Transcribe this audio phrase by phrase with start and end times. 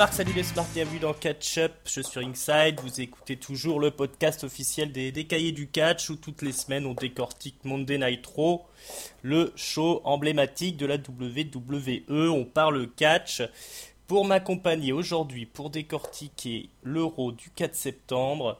[0.00, 1.72] Marques, salut les smart, bienvenue dans Catch Up.
[1.84, 6.16] Je suis Ringside, vous écoutez toujours le podcast officiel des, des cahiers du catch où
[6.16, 8.66] toutes les semaines on décortique Monday Night Raw,
[9.20, 12.30] le show emblématique de la WWE.
[12.30, 13.42] On parle catch.
[14.06, 18.58] Pour m'accompagner aujourd'hui pour décortiquer l'Euro du 4 septembre,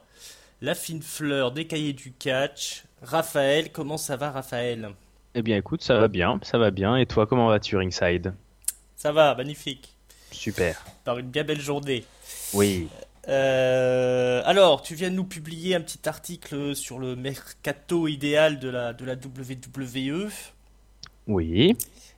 [0.61, 3.71] la fine fleur des cahiers du catch, Raphaël.
[3.71, 4.91] Comment ça va, Raphaël?
[5.33, 6.97] Eh bien, écoute, ça va bien, ça va bien.
[6.97, 8.35] Et toi, comment vas-tu, Ringside?
[8.95, 9.90] Ça va, magnifique.
[10.31, 10.83] Super.
[11.03, 12.05] Par une bien belle journée.
[12.53, 12.87] Oui.
[13.27, 18.69] Euh, alors, tu viens de nous publier un petit article sur le mercato idéal de
[18.69, 20.29] la, de la WWE.
[21.27, 21.75] Oui.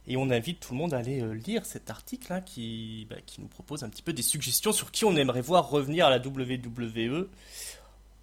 [0.08, 3.16] Et on invite tout le monde à aller euh, lire cet article hein, qui, bah,
[3.26, 6.10] qui nous propose un petit peu des suggestions sur qui on aimerait voir revenir à
[6.10, 7.28] la WWE.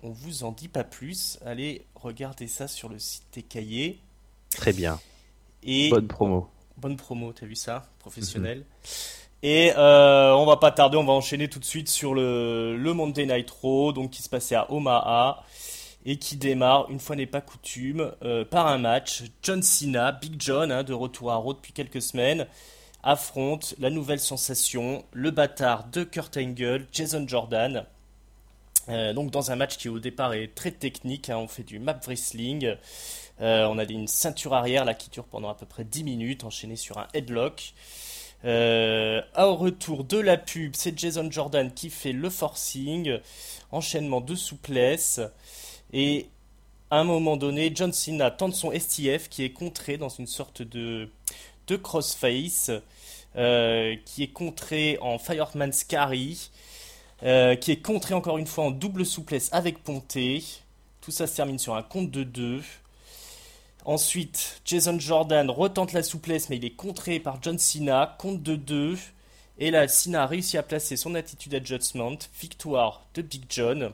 [0.02, 1.38] On vous en dit pas plus.
[1.44, 4.00] Allez regarder ça sur le site des cahiers.
[4.50, 5.00] Très bien.
[5.62, 6.48] Et Bonne promo.
[6.78, 8.64] bonne promo, t'as vu ça Professionnel.
[9.42, 12.92] Et euh, on va pas tarder, on va enchaîner tout de suite sur le, le
[12.92, 15.44] Monday Night Raw, donc qui se passait à Omaha
[16.04, 19.22] et qui démarre, une fois n'est pas coutume, euh, par un match.
[19.42, 22.46] John Cena, Big John, hein, de retour à Raw depuis quelques semaines,
[23.02, 27.84] affronte la nouvelle sensation, le bâtard de Kurt Angle, Jason Jordan.
[28.88, 31.78] Euh, donc dans un match qui au départ est très technique, hein, on fait du
[31.78, 32.74] map wrestling,
[33.38, 36.76] on a une ceinture arrière là qui dure pendant à peu près 10 minutes, enchaînée
[36.76, 37.72] sur un headlock.
[38.44, 43.18] Euh, au retour de la pub, c'est Jason Jordan qui fait le forcing,
[43.70, 45.20] enchaînement de souplesse,
[45.92, 46.28] et
[46.90, 50.62] à un moment donné, John Cena tente son STF qui est contré dans une sorte
[50.62, 51.08] de,
[51.82, 52.72] crossface,
[53.36, 56.50] euh, qui est contré en Fireman's Carry,
[57.22, 60.42] euh, qui est contré encore une fois en double souplesse avec Ponté.
[61.00, 62.60] Tout ça se termine sur un compte de 2.
[63.84, 68.56] Ensuite, Jason Jordan retente la souplesse, mais il est contré par John Cena, compte de
[68.56, 68.98] 2.
[69.58, 73.92] Et là, Cena a réussi à placer son attitude adjustment, victoire de Big John.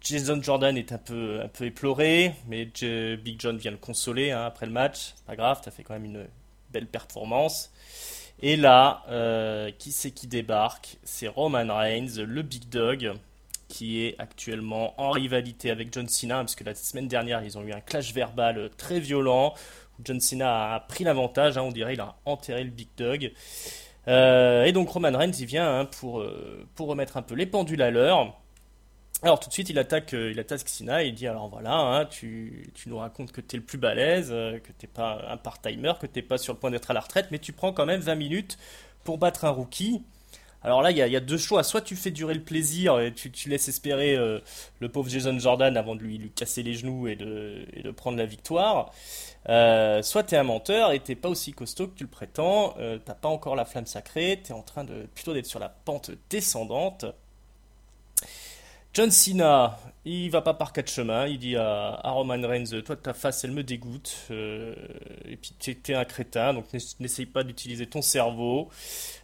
[0.00, 4.72] Jason Jordan est un peu, éploré, mais Big John vient le consoler hein, après le
[4.72, 5.14] match.
[5.26, 6.26] Pas grave, t'as fait quand même une
[6.70, 7.70] belle performance.
[8.42, 10.96] Et là, euh, qui c'est qui débarque?
[11.04, 13.12] C'est Roman Reigns, le Big Dog,
[13.70, 17.62] qui est actuellement en rivalité avec John Cena, parce que la semaine dernière, ils ont
[17.62, 19.54] eu un clash verbal très violent.
[19.98, 23.32] Où John Cena a pris l'avantage, hein, on dirait, il a enterré le Big Dog.
[24.08, 27.46] Euh, et donc Roman Reigns, il vient hein, pour, euh, pour remettre un peu les
[27.46, 28.40] pendules à l'heure.
[29.22, 31.74] Alors tout de suite, il attaque, euh, il attaque Cena et il dit alors voilà,
[31.74, 35.36] hein, tu, tu nous racontes que t'es le plus balèze, euh, que t'es pas un
[35.36, 37.84] part-timer, que t'es pas sur le point d'être à la retraite, mais tu prends quand
[37.84, 38.58] même 20 minutes
[39.04, 40.02] pour battre un rookie.
[40.62, 41.62] Alors là, il y a, deux choix.
[41.62, 44.40] Soit tu fais durer le plaisir et tu, tu laisses espérer euh,
[44.80, 48.92] le pauvre Jason Jordan avant de lui, casser les genoux et de, prendre la victoire.
[49.48, 52.74] Euh, soit t'es un menteur et t'es pas aussi costaud que tu le prétends.
[52.78, 54.40] Euh, T'as pas encore la flamme sacrée.
[54.42, 57.06] T'es en train de plutôt d'être sur la pente descendante.
[58.92, 61.26] John Cena, il va pas par quatre chemins.
[61.26, 64.26] Il dit à, Roman Reigns, toi ta face, elle me dégoûte.
[64.30, 68.68] Et puis t'es t'es un crétin, donc n'ess- n'essaye pas d'utiliser ton cerveau.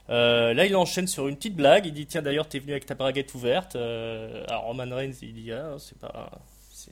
[0.08, 1.86] Euh, là, il enchaîne sur une petite blague.
[1.86, 3.76] Il dit Tiens, d'ailleurs, t'es venu avec ta braguette ouverte.
[3.76, 6.30] Euh, alors, Roman Reigns, il dit Ah, c'est pas.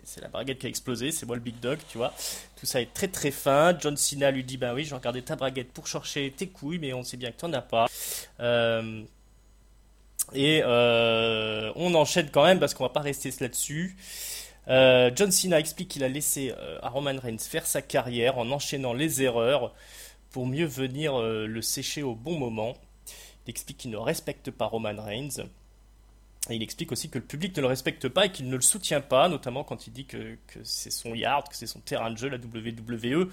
[0.03, 2.13] C'est la braguette qui a explosé, c'est moi le big dog, tu vois.
[2.57, 3.79] Tout ça est très très fin.
[3.79, 6.79] John Cena lui dit Ben oui, je vais regarder ta braguette pour chercher tes couilles,
[6.79, 7.87] mais on sait bien que t'en as pas.
[8.41, 9.03] Euh,
[10.35, 13.97] et on enchaîne quand même parce qu'on va pas rester là-dessus.
[14.67, 16.53] John Cena explique qu'il a laissé
[16.83, 19.75] à Roman Reigns faire sa carrière en enchaînant les erreurs
[20.33, 22.75] pour mieux venir le sécher au bon moment.
[23.47, 25.47] Il explique qu'il ne respecte pas Roman Reigns.
[26.51, 28.63] Et il explique aussi que le public ne le respecte pas et qu'il ne le
[28.63, 32.19] soutient pas, notamment quand il dit que, c'est son yard, que c'est son terrain de
[32.19, 33.31] jeu, la WWE,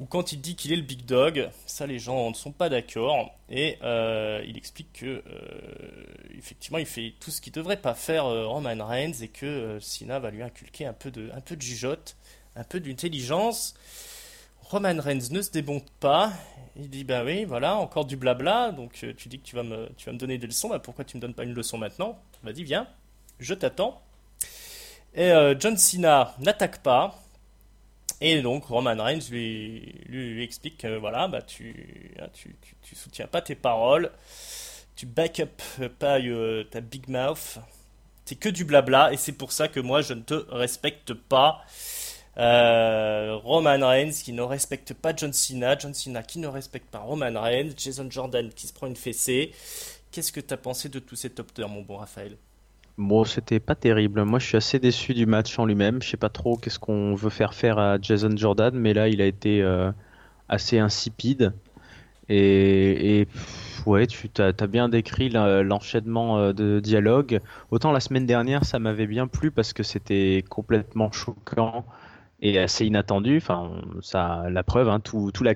[0.00, 1.50] ou quand il dit qu'il est le big dog.
[1.66, 3.34] Ça, les gens ne sont pas d'accord.
[3.50, 6.06] Et euh, il explique que, euh,
[6.38, 10.18] effectivement, il fait tout ce qu'il devrait pas faire euh, Roman Reigns et que Cena
[10.18, 12.16] va lui inculquer un peu de, un peu de jugeote,
[12.56, 13.74] un peu d'intelligence.
[14.70, 16.30] Roman Reigns ne se débonte pas.
[16.76, 18.70] Il dit bah oui, voilà, encore du blabla.
[18.70, 20.68] Donc euh, tu dis que tu vas me, tu vas me donner des leçons.
[20.68, 22.18] Bah pourquoi tu me donnes pas une leçon maintenant?
[22.42, 22.86] Vas-y, viens,
[23.40, 24.02] je t'attends.
[25.14, 27.18] Et euh, John Cena n'attaque pas.
[28.20, 32.94] Et donc Roman Reigns lui, lui, explique que voilà, bah tu, hein, tu, tu, tu
[32.94, 34.10] soutiens pas tes paroles,
[34.96, 36.18] tu back up euh, pas
[36.70, 37.58] ta big mouth,
[38.26, 41.64] c'est que du blabla et c'est pour ça que moi je ne te respecte pas.
[42.38, 47.00] Euh, Roman Reigns qui ne respecte pas John Cena, John Cena qui ne respecte pas
[47.00, 49.52] Roman Reigns, Jason Jordan qui se prend une fessée.
[50.12, 52.36] Qu'est-ce que t'as pensé de tout cet top mon bon Raphaël?
[52.96, 54.24] Bon, c'était pas terrible.
[54.24, 56.02] Moi, je suis assez déçu du match en lui-même.
[56.02, 59.20] Je sais pas trop qu'est-ce qu'on veut faire faire à Jason Jordan, mais là, il
[59.22, 59.92] a été euh,
[60.48, 61.52] assez insipide.
[62.28, 63.26] Et,
[63.86, 67.40] Ouais, tu as, bien décrit l'enchaînement euh, de dialogue.
[67.70, 71.86] Autant la semaine dernière, ça m'avait bien plu parce que c'était complètement choquant
[72.40, 73.38] et assez inattendu.
[73.38, 75.54] Enfin, ça, la preuve, hein, tout, la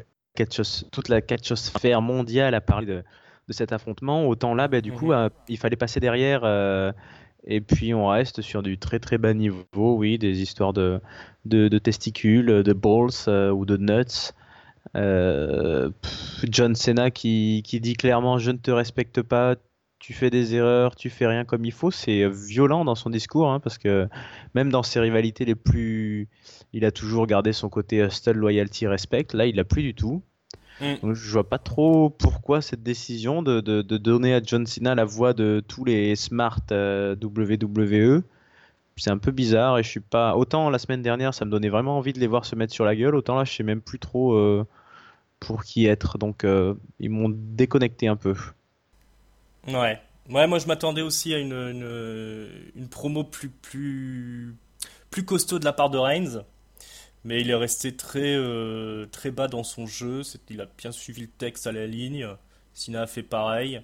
[0.90, 3.05] toute la catchosphère mondiale a parlé de,
[3.50, 4.26] cet affrontement.
[4.26, 5.12] Autant là, bah, du coup, mhm.
[5.12, 6.40] euh, il fallait passer derrière.
[6.44, 6.90] Euh,
[7.44, 11.00] et puis on reste sur du très très bas niveau, oui, des histoires de,
[11.44, 14.32] de, testicules, de balls ou de nuts.
[14.96, 15.90] Euh,
[16.44, 19.56] John Cena qui, qui, dit clairement je ne te respecte pas,
[19.99, 23.50] tu fais des erreurs, tu fais rien comme il faut, c'est violent dans son discours
[23.50, 24.08] hein, parce que
[24.55, 26.29] même dans ses rivalités les plus,
[26.72, 29.26] il a toujours gardé son côté hustle, loyalty, respect.
[29.34, 30.22] Là, il l'a plus du tout.
[30.80, 30.94] Mm.
[31.02, 34.94] Donc, je vois pas trop pourquoi cette décision de, de, de, donner à John Cena
[34.94, 38.22] la voix de tous les smart euh, WWE
[38.96, 41.69] c'est un peu bizarre et je suis pas autant la semaine dernière ça me donnait
[41.69, 43.80] vraiment envie de les voir se mettre sur la gueule autant là je sais même
[43.80, 44.66] plus trop euh,
[45.40, 48.34] pour qui être donc euh, ils m'ont déconnecté un peu
[49.66, 54.54] ouais ouais moi je m'attendais aussi à une, une, promo plus plus
[55.10, 56.44] plus costaud de la part de Reigns
[57.24, 61.22] mais il est resté très euh, très bas dans son jeu il a bien suivi
[61.22, 62.26] le texte à la ligne
[62.74, 63.82] Sina a fait pareil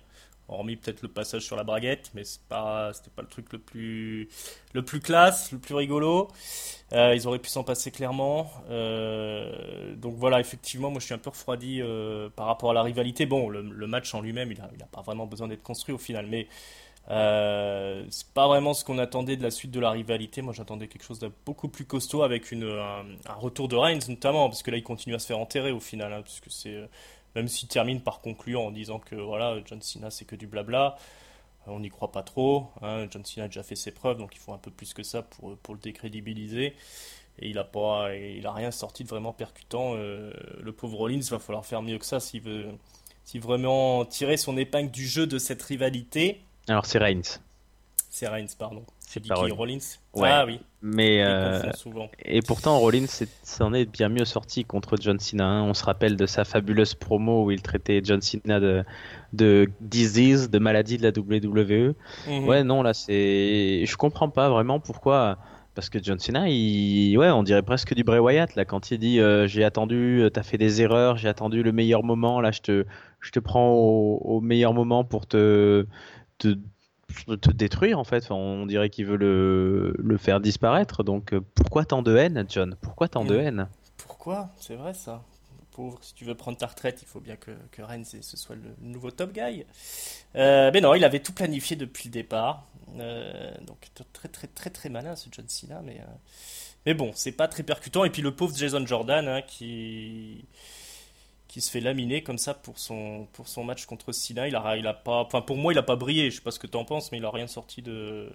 [0.48, 4.28] hormis peut-être le passage sur la braguette, mais pas, c'était pas le truc le plus,
[4.72, 6.28] le plus classe, le plus rigolo.
[6.92, 8.50] Euh, ils auraient pu s'en passer clairement.
[8.70, 11.82] Euh, donc voilà, effectivement, moi je suis un peu refroidi
[12.34, 13.26] par rapport à la rivalité.
[13.26, 16.48] Bon, le, match en lui-même, il n'a pas vraiment besoin d'être construit au final, mais
[17.08, 20.42] c'est pas vraiment ce qu'on attendait de la suite de la rivalité.
[20.42, 23.04] Moi j'attendais quelque chose de beaucoup plus costaud avec un,
[23.38, 26.12] retour de Reigns notamment, parce que là il continue à se faire enterrer au final,
[26.12, 26.88] hein, parce que c'est
[27.34, 30.96] même s'il termine par conclure en disant que voilà, John Cena c'est que du blabla,
[31.66, 32.68] euh, on n'y croit pas trop.
[32.82, 33.06] Hein.
[33.10, 35.22] John Cena a déjà fait ses preuves, donc il faut un peu plus que ça
[35.22, 36.74] pour, pour le décrédibiliser.
[37.40, 39.92] Et il n'a pas, il a rien sorti de vraiment percutant.
[39.94, 42.66] Euh, le pauvre Rollins va falloir faire mieux que ça s'il veut,
[43.24, 46.40] s'il vraiment tirer son épingle du jeu de cette rivalité.
[46.68, 47.40] Alors c'est Reigns.
[48.10, 48.84] C'est Reigns, pardon.
[49.00, 49.78] C'est qui Rollins
[50.20, 50.60] Ah oui.
[50.82, 51.62] Mais euh,
[52.24, 53.06] et pourtant Rollins
[53.42, 55.46] s'en est bien mieux sorti contre John Cena.
[55.46, 55.62] Hein.
[55.62, 58.84] On se rappelle de sa fabuleuse promo où il traitait John Cena de,
[59.32, 61.94] de disease, de maladie de la WWE.
[62.28, 62.44] Mhm.
[62.46, 65.38] Ouais, non, là c'est, je comprends pas vraiment pourquoi.
[65.74, 67.16] Parce que John Cena, il...
[67.16, 70.28] ouais, on dirait presque du Bray Wyatt là quand il dit euh, j'ai attendu, euh,
[70.28, 72.40] t'as fait des erreurs, j'ai attendu le meilleur moment.
[72.40, 72.84] Là, je te,
[73.20, 75.86] je te prends au, au meilleur moment pour te,
[76.38, 76.56] te
[77.40, 78.30] te détruire en fait.
[78.30, 81.02] on dirait qu'il veut le, le, faire disparaître.
[81.02, 82.76] Donc euh, pourquoi tant de haine, John?
[82.80, 83.68] Pourquoi tant de haine?
[83.96, 84.50] Pourquoi?
[84.58, 85.22] C'est vrai ça.
[85.72, 88.56] Pauvre, si tu veux prendre ta retraite, il faut bien que, que Reigns ce soit
[88.56, 89.64] le nouveau top guy.
[90.34, 92.66] Euh, mais non, il avait tout planifié depuis le départ.
[92.98, 96.00] Euh, donc très très très très malin ce John Cena, mais
[96.86, 98.04] mais bon, c'est pas très percutant.
[98.04, 100.46] Et puis le pauvre Jason Jordan hein, qui
[101.58, 104.46] qui se fait laminer comme ça pour son, pour son match contre Sina.
[104.46, 106.30] Il a, il a pas, enfin pour moi, il a pas brillé.
[106.30, 108.28] Je sais pas ce que tu en penses, mais il a rien sorti de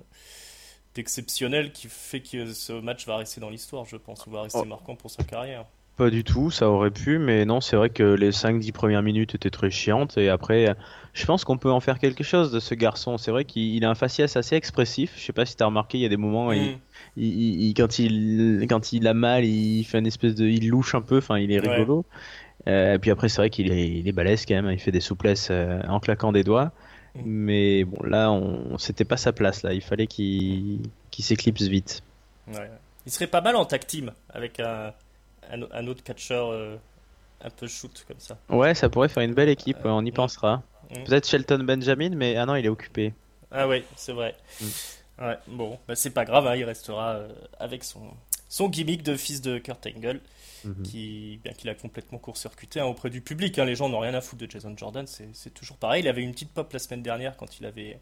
[0.93, 4.59] d'exceptionnel qui fait que ce match va rester dans l'histoire, je pense, ou va rester
[4.61, 4.65] oh.
[4.65, 5.65] marquant pour sa carrière.
[5.95, 9.35] Pas du tout, ça aurait pu, mais non, c'est vrai que les 5-10 premières minutes
[9.35, 10.75] étaient très chiantes, et après,
[11.13, 13.17] je pense qu'on peut en faire quelque chose de ce garçon.
[13.17, 15.99] C'est vrai qu'il a un faciès assez expressif, je sais pas si tu as remarqué,
[15.99, 16.79] il y a des moments, il,
[17.17, 17.73] mm.
[17.75, 20.45] quand, il, quand il a mal, il fait une espèce de.
[20.45, 22.05] Il louche un peu, enfin, il est rigolo.
[22.67, 24.91] Euh, et puis après, c'est vrai qu'il est, il est balèze quand même, il fait
[24.91, 26.71] des souplesses euh, en claquant des doigts.
[27.15, 27.21] Mm.
[27.25, 29.73] Mais bon, là, on, c'était pas sa place, là.
[29.73, 32.03] Il fallait qu'il, qu'il s'éclipse vite.
[32.47, 32.69] Ouais.
[33.05, 34.93] Il serait pas mal en tag team avec un,
[35.51, 36.77] un, autre catcheur euh,
[37.43, 38.37] un peu shoot comme ça.
[38.49, 40.13] Ouais, ça pourrait faire une belle équipe, on y mm.
[40.13, 40.63] pensera.
[40.89, 41.03] Mm.
[41.03, 43.13] Peut-être Shelton Benjamin, mais ah non, il est occupé.
[43.51, 44.35] Ah oui, c'est vrai.
[45.19, 47.19] Ouais, bon, bah, c'est pas grave, hein, il restera
[47.59, 48.01] avec son,
[48.53, 50.21] son gimmick de fils de Kurt Angle.
[50.63, 50.83] Mhm.
[50.83, 53.59] qui, bien qu'il a complètement court-circuité hein, auprès du public.
[53.59, 56.03] Hein, les gens n'ont rien à foutre de Jason Jordan, c'est toujours pareil.
[56.03, 57.99] Il avait une petite pop la semaine dernière quand il avait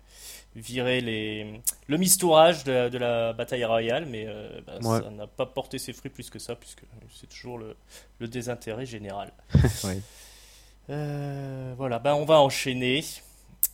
[0.55, 5.79] viré les, le mistourage de, la bataille royale, mais euh, bah, ça n'a pas porté
[5.79, 6.83] ses fruits plus que ça, puisque
[7.19, 9.31] c'est toujours le, désintérêt général.
[10.89, 13.05] Euh, voilà, bah, on va enchaîner.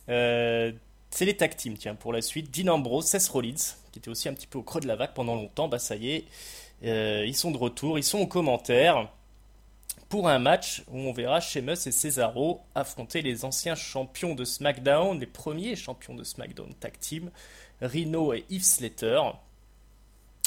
[0.08, 0.70] Euh,
[1.10, 2.54] c'est les tag teams, tiens, pour la suite.
[2.56, 5.14] Dean Ambrose, Seth Rollins, qui était aussi un petit peu au creux de la vague
[5.14, 6.24] pendant longtemps, bah ça y est,
[6.82, 9.08] ils sont de retour, ils sont aux commentaires
[10.08, 15.20] pour un match où on verra Sheamus et Cesaro affronter les anciens champions de SmackDown,
[15.20, 17.30] les premiers champions de SmackDown Tag Team,
[17.82, 19.20] Rhino et Heath Slater.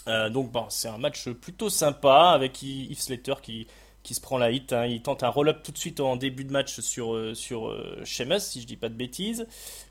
[0.07, 3.67] Euh, donc bon, c'est un match plutôt sympa avec Heath Slater qui,
[4.03, 4.73] qui se prend la hit.
[4.73, 4.85] Hein.
[4.85, 8.01] Il tente un roll-up tout de suite en début de match sur, euh, sur euh,
[8.03, 9.47] Sheamus, si je dis pas de bêtises.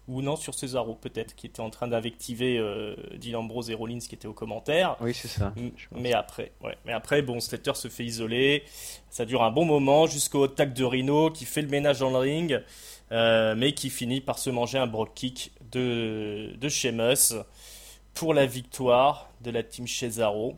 [0.08, 4.00] Ou non, sur Cesaro peut-être, qui était en train d'invectiver euh, Dylan Ambrose et Rollins
[4.00, 4.96] qui étaient aux commentaires.
[5.00, 5.54] Oui, c'est ça.
[5.92, 6.76] Mais après, ouais.
[6.84, 8.64] mais après, bon, Slater se fait isoler.
[9.08, 12.18] Ça dure un bon moment jusqu'au tac de Rhino qui fait le ménage dans le
[12.18, 12.60] ring.
[13.10, 17.34] mais qui finit par se manger un brock kick de, de Sheamus
[18.14, 20.56] pour la victoire de la team Cesaro.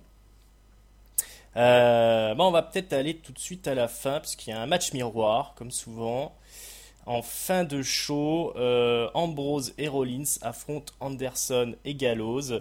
[1.56, 4.56] Euh, bon, on va peut-être aller tout de suite à la fin, parce qu'il y
[4.56, 6.34] a un match miroir, comme souvent.
[7.04, 12.60] En fin de show, euh, Ambrose et Rollins affrontent Anderson et Gallows.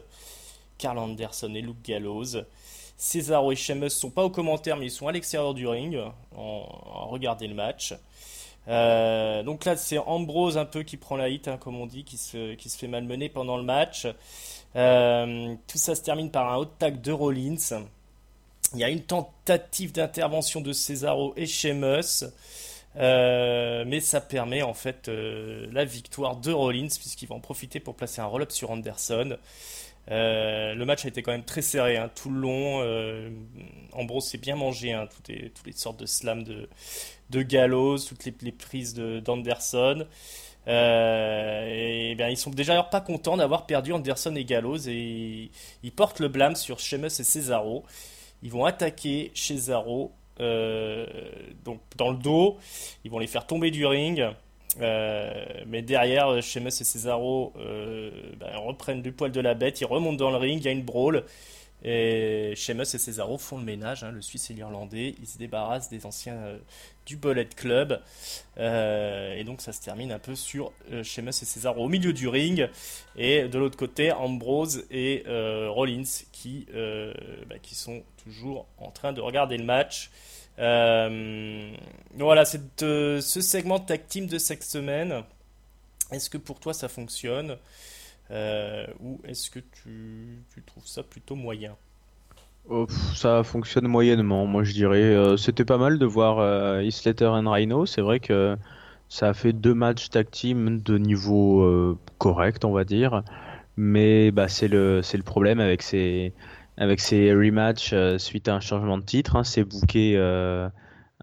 [0.78, 2.44] Carl Anderson et Luke Gallows.
[2.98, 5.98] Cesaro et Sheamus sont pas aux commentaires, mais ils sont à l'extérieur du ring,
[6.36, 7.94] en, regarder le match.
[8.68, 12.04] Euh, donc là, c'est Ambrose un peu qui prend la hit, hein, comme on dit,
[12.04, 14.08] qui se, qui se fait malmener pendant le match.
[14.74, 17.86] Tout ça se termine par un hot tag de Rollins.
[18.74, 22.26] Il y a une tentative d'intervention de Cesaro et Sheamus.
[22.98, 27.80] Euh, mais ça permet en fait euh, la victoire de Rollins puisqu'il va en profiter
[27.80, 29.38] pour placer un roll-up sur Anderson.
[30.10, 32.82] le match a été quand même très serré hein, tout le long.
[33.94, 38.94] Ambrose s'est bien mangé hein, toutes, les, sortes de slams de, Gallows, toutes les, prises
[38.94, 40.06] d'Anderson.
[40.68, 41.66] Euh,
[42.12, 45.50] et, bien, ils sont déjà pas contents d'avoir perdu Anderson et Gallows et
[45.84, 47.84] ils portent le blâme sur Sheamus et Cesaro.
[48.44, 51.06] Ils vont attaquer Cesaro euh,
[51.98, 52.58] dans le dos.
[53.04, 54.26] Ils vont les faire tomber du ring.
[54.80, 59.82] Euh, mais derrière, Sheamus et Cesaro ben, reprennent du poil de la bête.
[59.82, 60.60] Ils remontent dans le ring.
[60.60, 61.24] Il y a une brawl.
[61.84, 65.16] Et Sheamus et Cesaro font le ménage, hein, le Suisse et l'Irlandais.
[65.20, 66.58] Ils se débarrassent des anciens euh,
[67.06, 68.00] du Bullet Club.
[68.58, 72.28] Euh, et donc ça se termine un peu sur euh, et Cesaro au milieu du
[72.28, 72.70] ring.
[73.16, 76.68] Et de l'autre côté, Ambrose et Rollins qui,
[77.50, 80.12] bah, qui sont toujours en train de regarder le match.
[80.58, 85.24] voilà, ce segment tag team de cette semaine.
[86.12, 87.52] Est-ce que pour toi ça fonctionne?
[87.52, 87.56] euh,
[89.00, 91.76] ou est-ce que tu, trouves ça plutôt moyen
[92.70, 95.02] oh, ça fonctionne moyennement, moi je dirais.
[95.02, 97.86] Euh, c'était pas mal de voir euh, Isletter et Rhino.
[97.86, 98.56] C'est vrai que
[99.10, 103.24] ça a fait deux matchs tag team de niveau correct, on va dire.
[103.78, 106.34] Mais bah, c'est le, problème avec ces,
[106.78, 109.36] avec rematchs suite à un changement de titre.
[109.36, 109.44] Hein.
[109.44, 110.16] c'est booké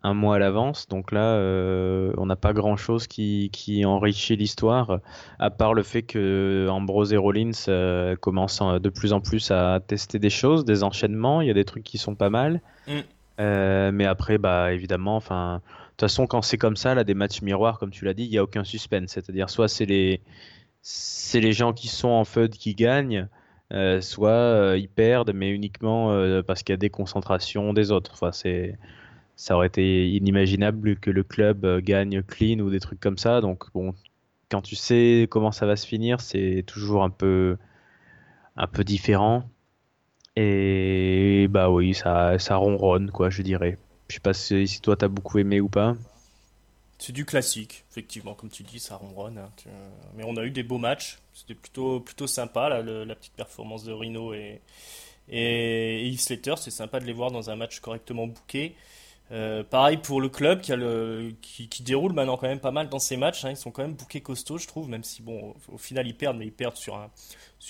[0.02, 0.88] un mois à l'avance.
[0.88, 5.00] Donc là, euh, on n'a pas grand-chose qui, qui, enrichit l'histoire,
[5.38, 9.80] à part le fait que Ambrose et Rollins euh, commencent de plus en plus à
[9.86, 11.40] tester des choses, des enchaînements.
[11.40, 12.60] Il y a des trucs qui sont pas mal.
[12.86, 12.92] Mm.
[13.40, 17.14] Euh, mais après, bah évidemment, enfin, de toute façon, quand c'est comme ça, là, des
[17.14, 19.12] matchs miroirs, comme tu l'as dit, il n'y a aucun suspense.
[19.12, 20.20] C'est-à-dire, soit c'est les,
[20.82, 23.28] c'est les gens qui sont en FUD qui gagnent.
[24.00, 28.12] soit ils perdent, mais uniquement parce qu'il y a des concentrations des autres.
[28.14, 28.76] Enfin, c'est
[29.38, 33.40] ça aurait été inimaginable que le club euh, gagne clean ou des trucs comme ça.
[33.40, 33.94] Donc bon,
[34.50, 37.56] quand tu sais comment ça va se finir, c'est toujours un peu
[38.56, 39.48] un peu différent.
[40.34, 43.78] Et bah oui, ça ça ronronne quoi, je dirais.
[44.08, 45.94] Je sais pas si, toi t'as beaucoup aimé ou pas.
[46.98, 49.38] C'est du classique, effectivement, comme tu dis, ça ronronne.
[49.38, 49.50] Hein.
[50.16, 53.84] Mais on a eu des beaux matchs, c'était plutôt plutôt sympa là, la petite performance
[53.84, 54.60] de Rino et
[55.28, 58.74] et, et Slater, c'est sympa de les voir dans un match correctement booké.
[59.30, 63.44] Euh, pareil pour le club qui, déroule maintenant quand même pas mal dans ses matchs.
[63.44, 63.50] Hein.
[63.50, 66.38] Ils sont quand même bouqués costauds, je trouve, même si bon, au, final ils perdent,
[66.38, 67.10] mais ils perdent sur un,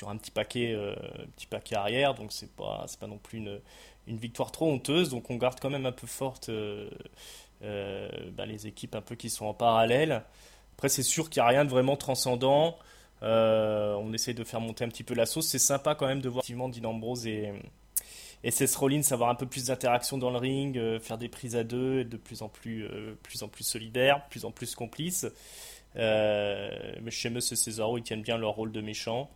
[0.05, 3.61] euh, petit paquet arrière, donc c'est pas, pas non plus une,
[4.07, 5.11] victoire trop honteuse.
[5.11, 6.89] Donc on garde quand même un peu forte euh,
[7.61, 10.23] bah, les équipes un peu qui sont en parallèle.
[10.77, 12.79] Après c'est sûr qu'il n'y a rien de vraiment transcendant.
[13.21, 15.49] on essaie de faire monter un petit peu la sauce.
[15.49, 16.69] C'est sympa quand même de voir effectivement
[17.27, 17.53] et
[18.45, 21.57] et c'est Rollins avoir un peu plus d'interaction dans le ring, euh, faire des prises
[21.57, 24.75] à deux, être de plus en plus, euh, plus en plus solidaire, plus en plus
[24.75, 25.27] complice.
[25.97, 26.71] Euh,
[27.03, 29.31] mais chez et Cesaro, ils tiennent bien leur rôle de méchant.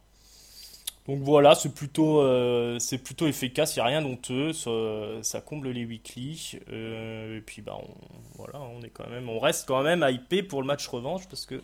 [1.09, 2.23] Donc voilà, c'est plutôt,
[2.78, 6.61] c'est plutôt efficace, il n'y a rien d'honteux, ça, comble les weekly.
[6.71, 7.88] et puis bah, on,
[8.37, 11.44] voilà, on, est quand même, on reste quand même hypé pour le match revanche parce
[11.44, 11.61] que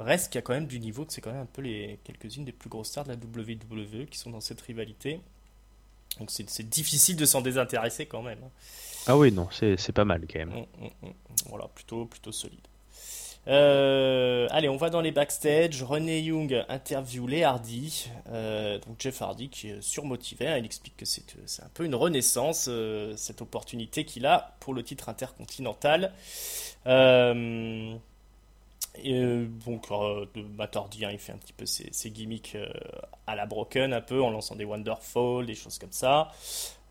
[0.00, 2.00] reste qu'il y a quand même du niveau, que c'est quand même un peu les
[2.02, 5.20] quelques-unes des plus grosses stars de la WWE qui sont dans cette rivalité.
[6.18, 8.38] Donc c'est difficile de s'en désintéresser quand même.
[8.44, 8.50] Hein.
[9.06, 10.52] Ah oui, non, c'est pas mal quand même.
[10.52, 11.12] Hum, hum, hum.
[11.48, 12.66] Voilà, plutôt, plutôt solide.
[13.48, 15.82] Euh, allez, on va dans les backstage.
[15.82, 18.10] René Young interview les Hardy.
[18.30, 20.48] Euh, donc Jeff Hardy qui est surmotivé.
[20.48, 20.58] Hein.
[20.58, 21.22] il explique que c'est
[21.62, 26.12] un peu une renaissance, euh, cette opportunité qu'il a pour le titre intercontinental.
[29.02, 30.26] Et donc, euh,
[30.56, 32.68] Matardi, hein, il fait un petit peu ses, gimmicks euh,
[33.26, 36.32] à la Broken, un peu, en lançant des Wonderfall, des choses comme ça.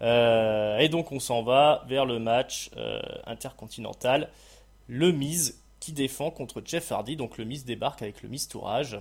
[0.01, 2.69] Euh, et donc, on s'en va vers le match
[3.25, 4.29] intercontinental.
[4.87, 7.15] Le Miz qui défend contre Jeff Hardy.
[7.15, 8.99] Donc, le Miz débarque avec le Miz Tourage.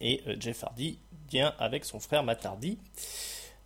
[0.00, 0.98] Et Jeff Hardy
[1.30, 2.78] vient avec son frère Matardi.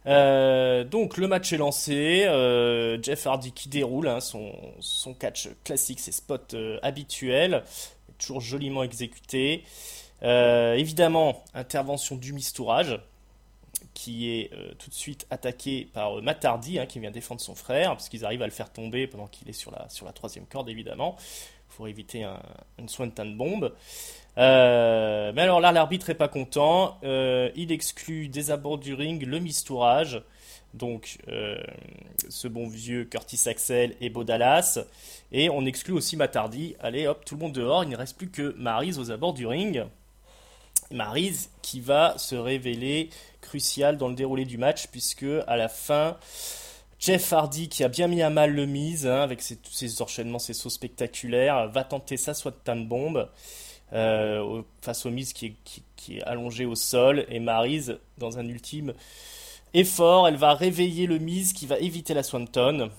[0.07, 2.23] donc le match est lancé,
[3.03, 7.65] Jeff Hardy qui déroule hein, son, catch classique, ses spots habituels.
[8.23, 9.65] Toujours joliment exécuté.
[10.23, 12.99] évidemment, intervention du mistourage
[13.95, 18.09] qui est tout de suite attaqué par Matardi, hein, qui vient défendre son frère, parce
[18.09, 21.17] qu'ils arrivent à le faire tomber pendant qu'il est sur la, troisième corde, évidemment,
[21.77, 22.41] pour éviter un,
[22.79, 23.73] une Swanton bombe.
[24.39, 26.99] Euh, mais alors là, l'arbitre est pas content.
[27.05, 30.23] Euh, il exclut des abords du ring le mistourage.
[30.75, 31.57] Donc, euh,
[32.29, 34.79] ce bon vieux Curtis Axel et Beau Dallas.
[35.33, 36.75] Et on exclut aussi Matardi.
[36.81, 37.85] Allez, hop, tout le monde dehors.
[37.85, 39.85] Il ne reste plus que Maryse aux abords du ring.
[40.91, 43.11] Maryse qui va se révéler
[43.41, 46.17] crucial dans le déroulé du match, puisque à la fin,
[46.99, 50.03] Jeff Hardy, qui a bien mis à mal le mise, hein, avec ses, tous ses
[50.03, 53.29] enchaînements, ses sauts spectaculaires, va tenter sa Swatan bombe.
[53.93, 55.55] Euh, face au Miz qui
[56.09, 58.95] est, allongé au sol et Maryse dans un ultime
[59.75, 62.91] effort, elle va réveiller le Miz qui va éviter la Swanton.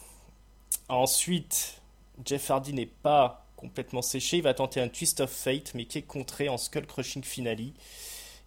[0.90, 1.82] Ensuite,
[2.26, 6.00] Jeff Hardy n'est pas complètement séché, il va tenter un Twist of Fate mais qui
[6.00, 7.72] est contré en Skull Crushing Finale.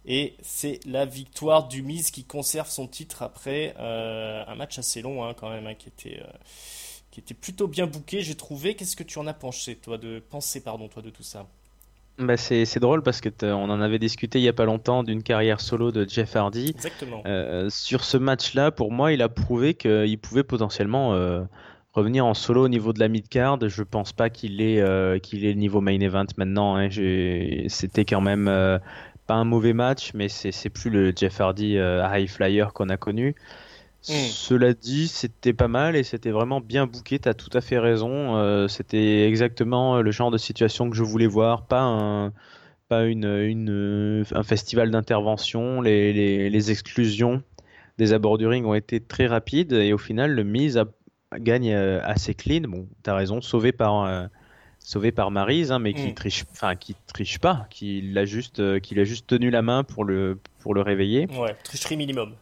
[0.05, 5.01] Et c'est la victoire du Miz qui conserve son titre après euh, un match assez
[5.01, 6.31] long hein, quand même, hein, qui était euh,
[7.11, 8.75] qui était plutôt bien bouqué, j'ai trouvé.
[8.75, 11.47] Qu'est-ce que tu en as pensé, toi, de penser, pardon, toi, de tout ça?
[12.19, 15.21] Bah c'est, drôle parce que on en avait discuté il y a pas longtemps d'une
[15.21, 16.71] carrière solo de Jeff Hardy.
[16.71, 17.21] Exactement.
[17.27, 21.43] Euh, sur ce match-là, pour moi, il a prouvé qu'il pouvait potentiellement euh,
[21.93, 23.59] revenir en solo au niveau de la mid-card.
[23.67, 26.75] Je pense pas qu'il ait, euh, qu'il ait le niveau main event maintenant.
[26.75, 26.89] Hein.
[27.67, 28.45] C'était quand même
[29.27, 32.97] pas un mauvais match, mais c'est, c'est plus le Jeff Hardy high flyer qu'on a
[32.97, 33.35] connu.
[34.09, 34.27] Hmm.
[34.29, 37.19] Cela dit, c'était pas mal et c'était vraiment bien bouqué.
[37.19, 38.37] T'as tout à fait raison.
[38.37, 42.31] Euh, c'était exactement le genre de situation que je voulais voir, pas un,
[42.87, 45.81] pas une, une un festival d'intervention.
[45.81, 47.43] Les, les, exclusions
[47.97, 50.81] des abords du ring ont été très rapides et au final, le mise
[51.35, 52.61] gagne euh, assez clean.
[52.61, 54.25] Bon, t'as raison, sauvé par euh,
[54.79, 56.13] sauvé par Maryse, hein, mais qui hmm.
[56.13, 60.05] triche, enfin qui triche pas, qui l'a juste, qui l'a juste tenu la main pour
[60.05, 61.27] le pour le réveiller.
[61.37, 62.35] Ouais, tricherie minimum.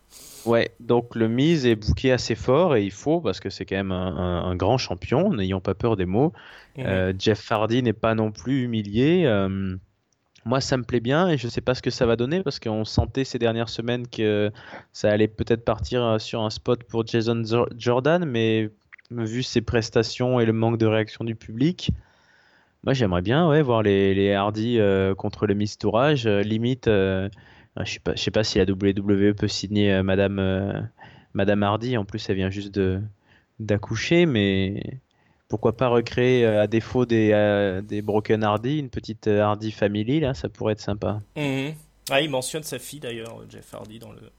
[0.46, 3.76] Ouais, donc le mise est bouqué assez fort et il faut parce que c'est quand
[3.76, 6.34] même un, grand champion, n'ayons pas peur des mots.
[6.78, 9.24] Euh, Jeff Hardy n'est pas non plus humilié.
[9.26, 9.76] Euh,
[10.46, 12.44] moi, ça me plaît bien et je ne sais pas ce que ça va donner
[12.44, 14.52] parce qu'on sentait ces dernières semaines que
[14.94, 17.42] ça allait peut-être partir euh, sur un spot pour Jason
[17.76, 18.70] Jordan, mais
[19.10, 21.92] vu ses prestations et le manque de réaction du public,
[22.84, 24.80] moi j'aimerais bien ouais, voir les, les Hardy
[25.18, 26.88] contre le mistourage, limite
[27.84, 30.82] je sais pas, sais pas si la WWE peut signer euh, Madame euh,
[31.34, 31.98] Madame Hardy.
[31.98, 33.02] En plus, elle vient juste de
[33.60, 35.00] d'accoucher, mais
[35.48, 40.34] pourquoi pas recréer euh, à défaut des, des Broken Hardy une petite Hardy Family là,
[40.34, 41.22] ça pourrait être sympa.
[41.36, 41.74] Mhm.
[42.10, 44.32] Ah, il mentionne sa fille d'ailleurs, Jeff Hardy dans le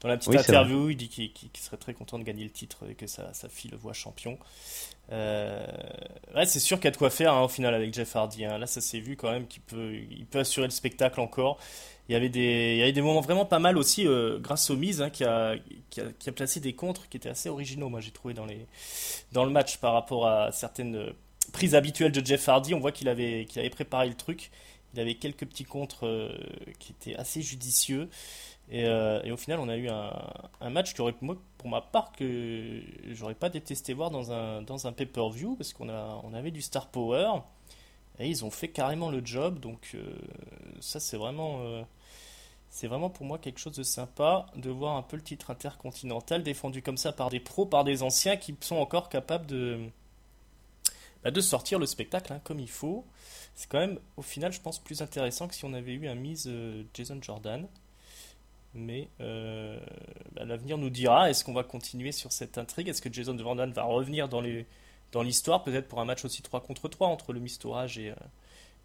[0.00, 2.94] dans la petite interview, il dit qu'il serait très content de gagner le titre et
[2.94, 4.38] que sa, sa fille le voit champion.
[5.10, 5.66] Euh,
[6.34, 8.44] ouais, c'est sûr qu'il y a de quoi faire hein, au final avec Jeff Hardy.
[8.44, 8.58] Hein.
[8.58, 11.58] Là, ça s'est vu quand même qu'il peut, il peut assurer le spectacle encore.
[12.08, 14.70] Il y avait des, il y avait des moments vraiment pas mal aussi euh, grâce
[14.70, 15.56] aux mises hein, qui, a,
[15.90, 17.88] qui, a, qui, a, placé des contres qui étaient assez originaux.
[17.88, 18.66] Moi, j'ai trouvé dans les,
[19.32, 21.12] dans le match par rapport à certaines
[21.52, 22.74] prises habituelles de Jeff Hardy.
[22.74, 24.50] On voit qu'il avait, qu'il avait préparé le truc.
[24.94, 26.36] Il avait quelques petits contres euh,
[26.78, 28.08] qui étaient assez judicieux.
[28.72, 33.34] Euh, et, au final, on a eu un, match moi, pour ma part, que j'aurais
[33.34, 36.88] pas détesté voir dans un, dans un pay-per-view, parce qu'on a, on avait du star
[36.88, 37.30] power,
[38.18, 40.02] et ils ont fait carrément le job, donc euh,
[40.80, 41.62] ça c'est vraiment,
[42.68, 46.42] c'est vraiment pour moi quelque chose de sympa de voir un peu le titre intercontinental
[46.42, 49.88] défendu comme ça par des pros, par des anciens qui sont encore capables de,
[51.22, 53.04] bah, de sortir le spectacle hein, comme il faut.
[53.54, 56.14] C'est quand même, au final, je pense, plus intéressant que si on avait eu un
[56.14, 56.50] mise
[56.94, 57.66] Jason Jordan.
[58.74, 59.78] Mais euh,
[60.32, 62.88] bah, l'avenir nous dira est-ce qu'on va continuer sur cette intrigue?
[62.88, 64.66] Est-ce que Jason Vandan va revenir dans, les,
[65.12, 68.14] dans l'histoire, peut-être pour un match aussi 3 contre 3 entre le Mistourage et, euh,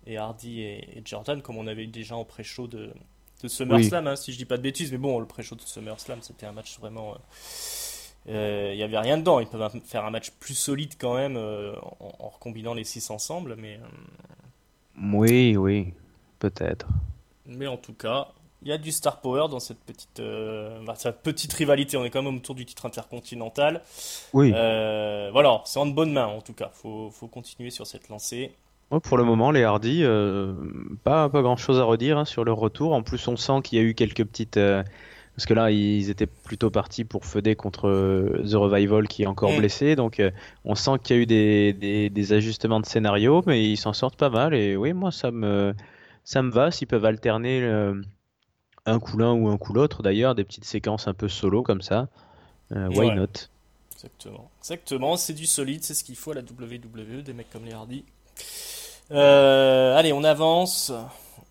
[0.08, 2.94] et Hardy et, Jordan, comme on avait eu déjà en pré-show de,
[3.42, 4.92] de SummerSlam, hein, si je dis pas de bêtises.
[4.92, 7.14] Mais bon, le pré-show de SummerSlam, c'était un match vraiment.
[7.14, 7.18] Euh,
[8.28, 9.40] il n'y avait rien dedans.
[9.40, 13.56] Ils peuvent faire un match plus solide quand même en, en, recombinant les 6 ensemble.
[13.58, 13.80] Mais,
[15.14, 15.94] oui, oui,
[16.40, 16.88] peut-être.
[17.46, 18.30] Mais en tout cas,
[18.64, 21.98] il y a du star power dans cette petite, euh, bah, cette petite rivalité.
[21.98, 23.82] On est quand même autour du titre intercontinental.
[24.32, 24.54] Oui.
[24.56, 26.72] Euh, voilà, c'est en de bonnes mains en tout cas.
[26.74, 28.54] Faut, faut continuer sur cette lancée.
[29.04, 30.54] pour le moment, les Hardy, euh,
[31.04, 32.94] pas, pas grand chose à redire hein, sur leur retour.
[32.94, 34.60] En plus, on sent qu'il y a eu quelques petites.
[35.36, 37.90] Parce que là, ils étaient plutôt partis pour feuder contre
[38.44, 39.58] The Revival qui est encore mm.
[39.58, 39.96] blessé.
[39.96, 40.22] Donc,
[40.64, 43.94] on sent qu'il y a eu des, des, des, ajustements de scénario, mais ils s'en
[43.94, 44.54] sortent pas mal.
[44.54, 45.74] Et oui, moi, ça me,
[46.24, 47.62] ça me va s'ils peuvent alterner
[48.86, 51.82] un coup l'un ou un coup l'autre d'ailleurs, des petites séquences un peu solo comme
[51.82, 52.08] ça.
[52.72, 53.28] Euh, why not?
[53.94, 54.50] Exactement.
[54.60, 57.74] Exactement, c'est du solide, c'est ce qu'il faut à la WWE, des mecs comme les
[57.74, 58.04] Hardy.
[59.10, 60.92] allez, on avance.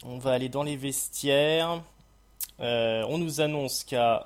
[0.05, 1.81] On va aller dans les vestiaires.
[2.63, 4.25] On nous annonce qu'à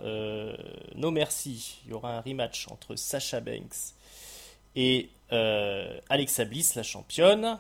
[0.95, 3.95] No Merci, il y aura un rematch entre Sasha Banks
[4.75, 7.59] et Alexa Bliss, la championne.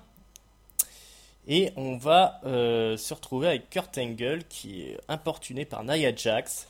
[1.49, 6.67] Et on va euh, se retrouver avec Kurt Angle qui est importuné par Nia Jax,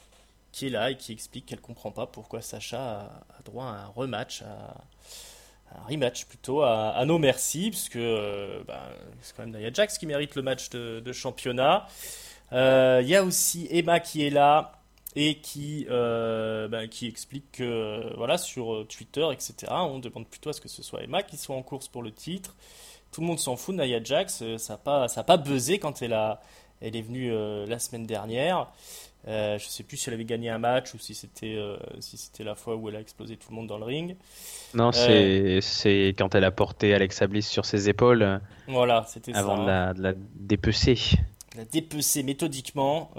[0.52, 3.86] qui est là et qui explique qu'elle comprend pas pourquoi Sacha a, droit à un
[3.86, 8.80] rematch, un rematch plutôt, à, No Merci, puisque euh, ben,
[9.22, 11.86] c'est quand même Nia Jax qui mérite le match de, championnat.
[12.52, 14.72] Euh, il y a aussi Emma qui est là
[15.14, 19.54] et qui, ben, qui explique que voilà sur Twitter, etc.
[19.70, 22.12] On demande plutôt à ce que ce soit Emma qui soit en course pour le
[22.12, 22.54] titre
[23.16, 24.42] tout le monde s'en fout de Nia Jax.
[24.42, 26.40] Euh, ça n'a pas, ça pas buzzé quand elle, a,
[26.82, 28.68] elle est venue euh, la semaine dernière.
[29.26, 32.16] Euh, je sais plus si elle avait gagné un match ou si c'était euh, si
[32.16, 34.16] c'était la fois où elle a explosé tout le monde dans le ring.
[34.74, 38.40] Non, c'est c'est quand elle a porté Alexa Bliss sur ses épaules.
[38.68, 39.40] Voilà, c'était ça.
[39.40, 40.96] Avant de la, de la dépecer.
[41.56, 43.10] La dépecer méthodiquement.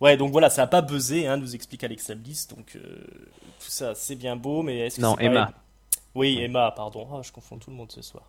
[0.00, 2.48] Ouais, donc voilà, ça n'a pas buzzé, hein, nous explique Alexa Bliss.
[2.48, 5.52] Donc tout ça, c'est bien beau, mais est-ce que non, Emma.
[6.14, 7.06] Oui, Emma, pardon.
[7.12, 8.24] Oh, je confonds tout le monde ce soir.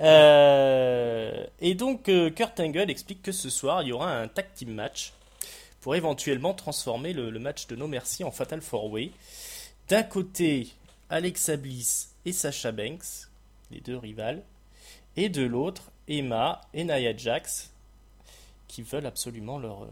[0.00, 4.46] Euh, et donc, euh, Kurt Angle explique que ce soir, il y aura un tag
[4.54, 5.12] team match
[5.80, 9.10] pour éventuellement transformer le, match de No Merci en Fatal 4-Way.
[9.88, 10.68] D'un côté,
[11.10, 13.28] Alexa Bliss et Sasha Banks,
[13.70, 14.42] les deux rivales,
[15.16, 17.72] et de l'autre, Emma et Nia Jax,
[18.72, 19.88] qui veulent absolument leur, euh,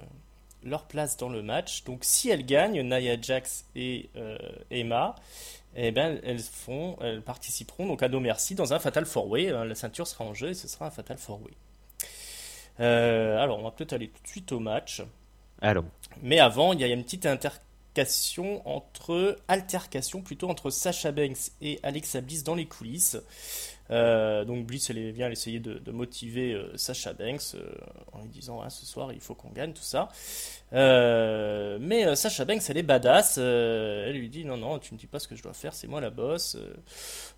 [0.65, 1.85] leur place dans le match.
[1.85, 4.11] Donc, si elles gagnent, Nia Jax et
[4.71, 5.15] Emma,
[5.77, 9.51] eh ben, elles, font, elles participeront donc à nos merci dans un Fatal 4-Way.
[9.51, 11.53] Hein, la ceinture sera en jeu et ce sera un Fatal 4-Way.
[12.81, 15.03] Euh, alors, on va peut-être aller tout de suite au match.
[15.61, 15.85] Allons.
[16.23, 21.79] Mais avant, il y a une petite altercation entre altercation plutôt entre Sasha Banks et
[21.83, 23.19] Alexa Bliss dans les coulisses.
[23.91, 27.73] Euh, donc Bliss elle vient essayer de, motiver euh, Sasha Banks euh,
[28.13, 30.09] en lui disant ah, ce soir il faut qu'on gagne tout ça.
[30.73, 33.39] mais Sasha Banks elle est badass.
[33.39, 35.89] elle lui dit non non tu ne dis pas ce que je dois faire c'est
[35.89, 36.57] moi la boss.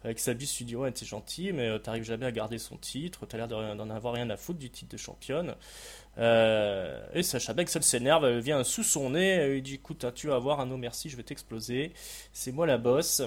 [0.05, 3.27] Alexa Bliss lui dit ouais t'es gentil mais t'arrives jamais à garder son titre.
[3.27, 5.55] T'as l'air d'en avoir rien à foutre du titre de championne.
[6.19, 10.13] et Sacha Banks elle s'énerve, elle vient sous son nez, elle lui dit écoute hein,
[10.15, 11.93] tu vas avoir un no merci je vais t'exploser.
[12.33, 13.23] C'est moi la boss.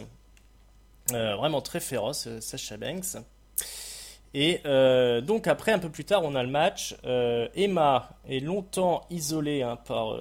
[1.14, 3.18] Euh, vraiment très féroce, euh, Sasha Banks.
[4.34, 6.96] Et euh, donc après, un peu plus tard, on a le match.
[7.56, 10.20] Emma est longtemps isolée hein, par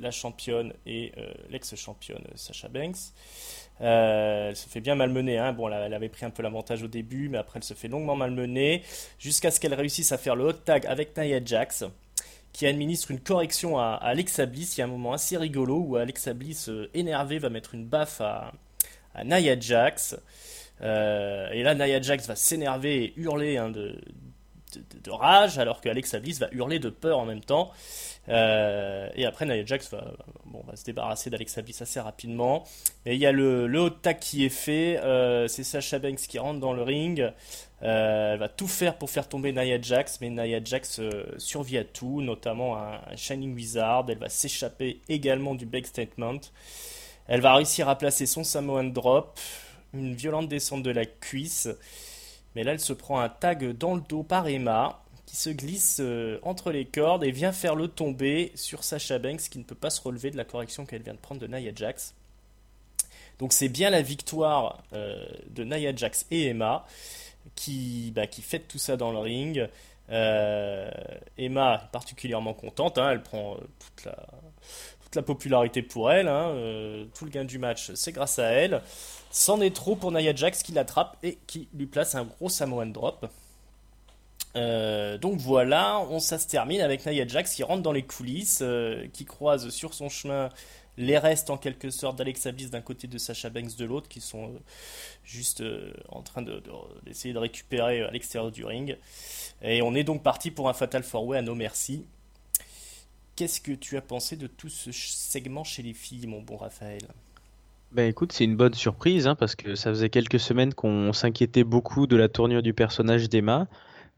[0.00, 1.12] la championne et
[1.48, 3.14] l'ex-championne Sasha Banks.
[3.78, 5.38] elle se fait bien malmener.
[5.38, 5.54] Hein.
[5.54, 8.14] Bon, elle, avait pris un peu l'avantage au début, mais après elle se fait longuement
[8.14, 8.82] malmener
[9.18, 11.84] jusqu'à ce qu'elle réussisse à faire le hot tag avec Nia Jax,
[12.52, 14.76] qui administre une correction à, Alexa Bliss.
[14.76, 18.20] Il y a un moment assez rigolo où Alexa Bliss, énervée, va mettre une baffe
[18.20, 18.52] à,
[19.14, 20.16] à Nia Jax.
[20.82, 23.94] Euh, et là, Nia Jax va s'énerver et hurler hein, de,
[25.08, 27.72] rage, alors que Alexa Bliss va hurler de peur en même temps.
[28.28, 30.12] Euh, et après, Nia Jax va,
[30.46, 32.64] bon, va se débarrasser d'Alexa Bliss assez rapidement.
[33.04, 34.98] Et il y a le, le haut tac qui est fait.
[34.98, 37.32] Euh, c'est Sasha Banks qui rentre dans le ring.
[37.80, 41.00] elle va tout faire pour faire tomber Nia Jax, mais Nia Jax
[41.38, 44.06] survit à tout, notamment un, un Shining Wizard.
[44.08, 46.40] Elle va s'échapper également du Big Statement.
[47.30, 49.38] Elle va réussir à placer son Samoan Drop,
[49.94, 51.68] une violente descente de la cuisse.
[52.56, 55.98] Mais là, elle se prend un tag dans le dos par Emma, qui se glisse
[56.00, 59.76] euh, entre les cordes et vient faire le tomber sur Sasha Banks, qui ne peut
[59.76, 62.16] pas se relever de la correction qu'elle vient de prendre de Nia Jax.
[63.38, 66.84] Donc c'est bien la victoire euh, de Nia Jax et Emma
[67.54, 69.68] qui, bah, tout ça dans le ring.
[70.10, 70.90] Euh,
[71.38, 73.12] Emma particulièrement contente, hein.
[73.12, 74.26] elle prend toute la,
[75.14, 76.28] la popularité pour elle.
[76.28, 78.82] Hein, euh, tout le gain du match, c'est grâce à elle.
[79.30, 82.86] C'en est trop pour Nia Jax qui l'attrape et qui lui place un gros Samoan
[82.86, 83.26] drop.
[84.56, 88.60] Euh, donc voilà, on, ça se termine avec Nia Jax qui rentre dans les coulisses,
[88.62, 90.48] euh, qui croise sur son chemin
[90.96, 94.52] les restes en quelque sorte d'Alexa d'un côté de Sasha Banks de l'autre, qui sont
[95.24, 95.62] juste
[96.10, 96.42] en train
[97.06, 98.98] d'essayer de, récupérer à l'extérieur du ring.
[99.62, 102.04] Et on est donc parti pour un Fatal 4-Way à No Merci.
[103.40, 107.00] Qu'est-ce que tu as pensé de tout ce segment chez les filles, mon bon Raphaël?
[107.90, 111.64] Ben écoute, c'est une bonne surprise hein, parce que ça faisait quelques semaines qu'on s'inquiétait
[111.64, 113.66] beaucoup de la tournure du personnage d'Emma.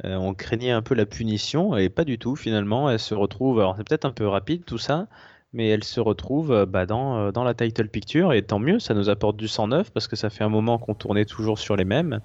[0.05, 2.91] Euh, on craignait un peu la punition et pas du tout finalement.
[2.91, 5.07] Elle se retrouve, alors c'est peut-être un peu rapide tout ça,
[5.53, 8.81] mais elle se retrouve euh, bah, dans, euh, dans la title picture et tant mieux,
[8.81, 11.61] ça nous apporte du sang neuf parce que ça fait un moment qu'on tournait toujours
[11.61, 12.19] sur les mêmes.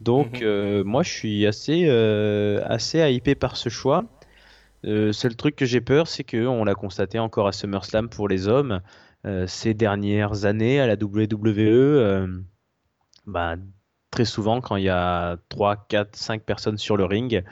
[0.00, 0.82] Donc mhm.
[0.84, 4.06] moi je suis assez, assez hypé par ce choix.
[4.84, 8.48] Euh, seul truc que j'ai peur, c'est qu'on l'a constaté encore à SummerSlam pour les
[8.48, 8.80] hommes,
[9.26, 12.26] euh, ces dernières années à la WWE, euh,
[13.26, 13.56] bah,
[14.10, 17.44] très souvent, quand il y a 3, 4, 5 personnes sur le ring,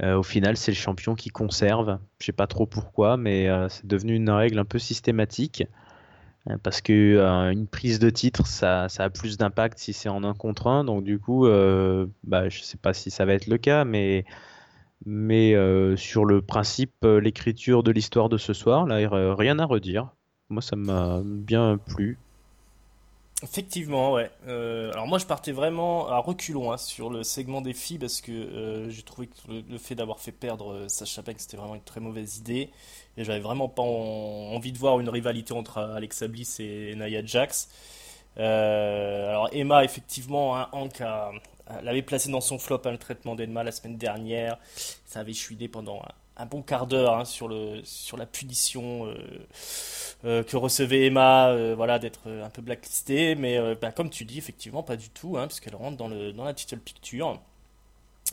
[0.00, 1.98] au final, c'est le champion qui conserve.
[2.20, 5.64] Je sais pas trop pourquoi, mais c'est devenu une règle un peu systématique.
[6.62, 7.18] Parce que
[7.50, 10.84] une prise de titre, ça, a plus d'impact si c'est en un contre un.
[10.84, 11.48] Donc du coup,
[12.22, 14.24] bah, je sais pas si ça va être le cas, mais
[15.06, 15.54] mais
[15.96, 18.96] sur le principe, l'écriture de l'histoire de ce soir, là,
[19.34, 20.10] rien à redire.
[20.50, 22.18] Moi, ça m'a bien plu.
[23.42, 24.30] Effectivement, ouais.
[24.48, 28.20] Euh, alors moi, je partais vraiment à reculons hein, sur le segment des filles parce
[28.20, 29.34] que euh, j'ai trouvé que
[29.70, 32.70] le, fait d'avoir fait perdre euh, Sacha Banks, c'était vraiment une très mauvaise idée.
[33.16, 37.68] Et j'avais vraiment pas envie de voir une rivalité entre Alexa Bliss et Nia Jax.
[38.36, 41.00] alors Emma, effectivement, hein, Hank
[41.82, 44.58] l'avait placé dans son flop hein, le traitement d'Emma la semaine dernière.
[45.06, 46.02] Ça avait chuidé pendant
[46.38, 47.50] un bon quart d'heure hein, sur,
[47.84, 49.14] sur la punition euh,
[50.24, 53.34] euh, que recevait Emma, euh, voilà, d'être un peu blacklistée.
[53.34, 56.44] Mais bah, comme tu dis, effectivement, pas du tout, hein, puisqu'elle rentre dans, le, dans
[56.44, 57.40] la title picture.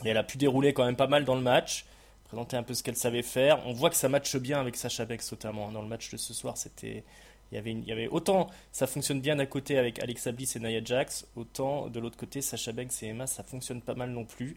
[0.04, 1.86] Et elle a pu dérouler quand même pas mal dans le match,
[2.24, 3.66] présenter un peu ce qu'elle savait faire.
[3.66, 5.68] On voit que ça matche bien avec Sacha Bex, notamment.
[5.68, 7.04] Hein, dans le match de ce soir, c'était.
[7.52, 11.26] Il y, avait autant ça fonctionne bien d'un côté avec Alexa Bliss et Nia Jax,
[11.36, 14.56] autant de l'autre côté Sacha Banks et Emma ça fonctionne pas mal non plus.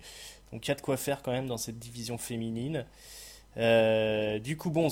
[0.52, 2.86] Donc il y a de quoi faire quand même dans cette division féminine.
[3.58, 4.90] Euh, du coup, bon,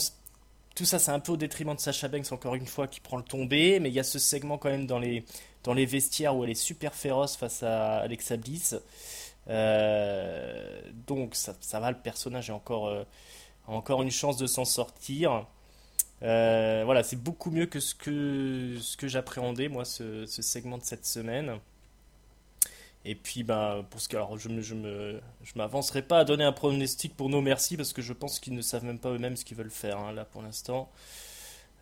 [0.76, 3.18] tout ça, c'est un peu au détriment de Sacha Banks, encore une fois, qui prend
[3.18, 3.80] le tombé.
[3.80, 5.26] Mais il y a ce segment quand même dans les,
[5.64, 8.76] dans les vestiaires où elle est super féroce face à Alexa Bliss.
[9.50, 13.04] Euh, donc, ça, ça, va, le personnage a encore, euh,
[13.68, 15.48] encore une chance de s'en sortir.
[16.22, 21.60] Voilà, c'est beaucoup mieux que ce que, j'appréhendais, moi, ce, segment de cette semaine.
[23.06, 26.52] Et puis, ben, pour ce alors, je ne me, je m'avancerai pas à donner un
[26.52, 29.46] pronostic pour nos merci parce que je pense qu'ils ne savent même pas eux-mêmes ce
[29.46, 30.90] qu'ils veulent faire hein, là pour l'instant.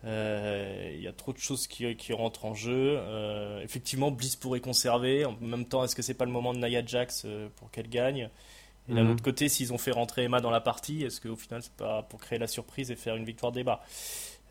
[0.04, 2.96] Euh, il y a trop de choses qui, rentrent en jeu.
[2.98, 5.24] Euh, effectivement, Bliss pourrait conserver.
[5.24, 7.88] En même temps, est-ce que c'est pas le moment de Nia Jax euh, pour qu'elle
[7.88, 8.30] gagne?
[8.88, 9.12] Et d'un mhm.
[9.12, 12.02] autre côté, s'ils ont fait rentrer Emma dans la partie, est-ce qu'au final, c'est pas
[12.02, 13.82] pour créer la surprise et faire une victoire débat?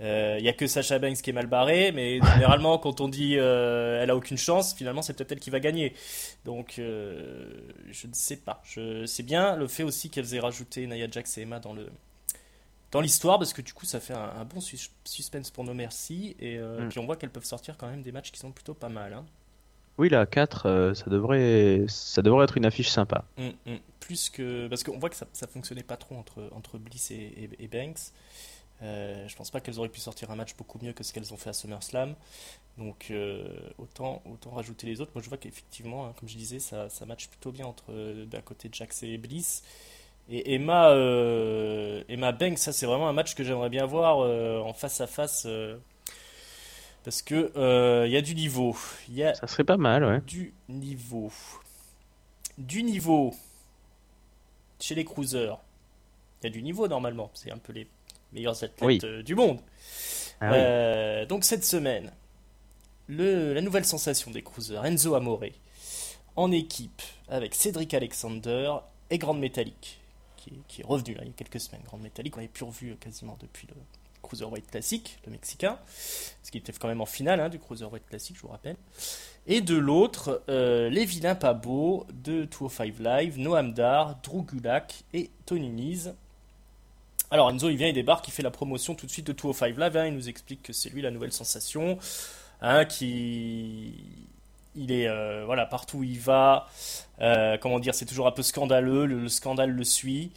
[0.02, 3.08] Il euh, n'y a que Sacha Banks qui est mal barré, mais généralement, quand on
[3.08, 5.93] dit euh, elle a aucune chance, finalement, c'est peut-être elle qui va gagner.
[6.43, 7.48] Donc, euh,
[7.91, 8.62] je ne sais pas.
[8.65, 11.88] Je sais bien le fait aussi qu'elles aient rajouté Nia Jax et Emma dans le
[12.91, 16.58] dans l'histoire, parce que du coup, ça fait un, bon suspense pour nos merci, et
[16.58, 16.88] mm.
[16.89, 19.13] puis on voit qu'elles peuvent sortir quand même des matchs qui sont plutôt pas mal.
[19.13, 19.26] Hein.
[19.97, 23.25] Oui, la 4, ça, devrait, ça devrait être une affiche sympa.
[23.38, 23.77] Mm, mm.
[23.99, 24.67] Plus que.
[24.67, 28.12] Parce qu'on voit que ça, ça fonctionnait pas trop entre, Bliss et, Banks.
[28.81, 31.34] Euh, je pense pas qu'elles auraient pu sortir un match beaucoup mieux que ce qu'elles
[31.34, 32.15] ont fait à SummerSlam.
[32.77, 35.12] Donc euh, autant, autant rajouter les autres.
[35.15, 38.25] Moi je vois qu'effectivement, hein, comme je disais, ça, ça match plutôt bien entre euh,
[38.25, 39.63] d'un côté Jax et Bliss.
[40.27, 40.89] Et Emma,
[42.10, 45.47] Emma Banks, ça c'est vraiment un match que j'aimerais bien voir en face à face.
[47.05, 48.75] Parce que il y a du niveau.
[49.09, 50.19] Y a ça serait pas mal, ouais.
[50.27, 51.31] Du niveau.
[52.57, 53.33] Du niveau.
[54.79, 55.57] Chez les cruisers.
[56.41, 57.31] Il y a du niveau normalement.
[57.33, 57.87] C'est un peu les
[58.35, 59.59] meilleurs athlètes euh, du monde.
[60.41, 62.11] Ah euh, donc cette semaine,
[63.07, 65.45] le, la nouvelle sensation des cruisers, Enzo Amore,
[66.35, 68.73] en équipe avec Cédric Alexander
[69.09, 69.99] et Grande Métallique,
[70.67, 71.81] qui, est revenu là, il y a quelques semaines.
[71.85, 73.75] Grande Métallique, on n'avait plus revu quasiment depuis le
[74.25, 75.77] Cruiserweight Classic, le Mexicain,
[76.43, 78.77] ce qui était quand même en finale hein, du Cruiserweight Classic, je vous rappelle.
[79.47, 85.03] Et de l'autre, euh, les vilains pas beaux de 205 Live, Noam Dar, Drew Gulak
[85.13, 86.13] et Tony Nese
[87.31, 89.77] alors Enzo, il vient, il débarque, il fait la promotion tout de suite de 205
[89.77, 91.97] Live, hein, il nous explique que c'est lui la nouvelle sensation,
[92.61, 94.24] hein, qui
[94.75, 96.67] il est euh, voilà partout où il va,
[97.21, 100.31] euh, comment dire, c'est toujours un peu scandaleux, le, scandale le suit.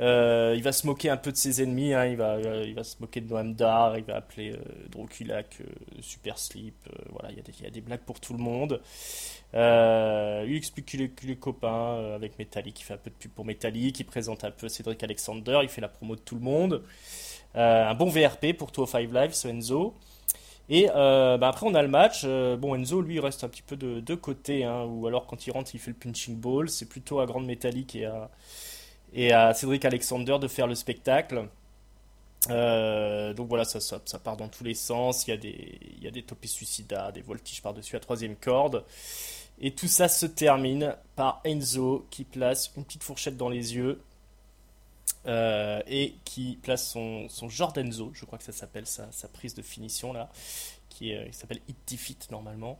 [0.00, 3.20] Euh, il va se moquer un peu de ses ennemis, hein, il, va, se moquer
[3.20, 4.58] de Noam Dar, il va appeler
[4.90, 5.58] Droculac
[6.00, 6.74] Super Sleep,
[7.10, 8.80] voilà, il y, a des, blagues pour tout le monde.
[9.52, 13.44] Il explique qu'il est, copain euh, avec Metallic, il fait un peu de pub pour
[13.44, 16.82] Metallic, il présente un peu Cédric Alexander, il fait la promo de tout le monde.
[17.54, 19.94] Un bon VRP pour 205 Live, ce Enzo.
[20.68, 22.24] Et bah, après, on a le match.
[22.24, 25.74] bon, Enzo, lui, reste un petit peu de, côté, hein, ou alors quand il rentre,
[25.74, 26.68] il fait le punching ball.
[26.68, 28.30] C'est plutôt à Grande Metallic et à,
[29.12, 31.48] et à Cédric Alexander de faire le spectacle.
[32.48, 35.26] donc voilà, ça, ça, part dans tous les sens.
[35.26, 38.36] Il y a des, il y a des topés suicidas, des voltiges par-dessus à troisième
[38.36, 38.84] corde.
[39.60, 44.00] Et tout ça se termine par Enzo qui place une petite fourchette dans les yeux
[45.26, 49.62] euh, et qui place son, son Jordanzo, je crois que ça s'appelle sa, prise de
[49.62, 50.28] finition là,
[50.90, 52.78] qui, euh, s'appelle It Defeat normalement.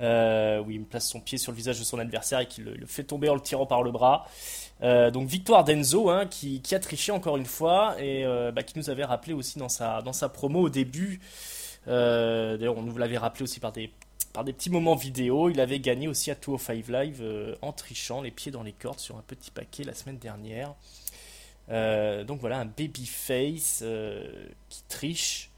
[0.00, 2.86] Euh, où il place son pied sur le visage de son adversaire et qui le,
[2.86, 4.26] fait tomber en le tirant par le bras.
[4.80, 8.88] Euh, donc victoire d'Enzo hein, qui, a triché encore une fois et bah, qui nous
[8.88, 11.20] avait rappelé aussi dans sa, promo au début.
[11.86, 13.92] D'ailleurs on nous l'avait rappelé aussi par des
[14.32, 15.50] petits moments vidéo.
[15.50, 19.18] Il avait gagné aussi à 205 Live en trichant les pieds dans les cordes sur
[19.18, 20.74] un petit paquet la semaine dernière.
[21.70, 23.84] Euh, donc voilà, un babyface
[24.68, 25.50] qui triche,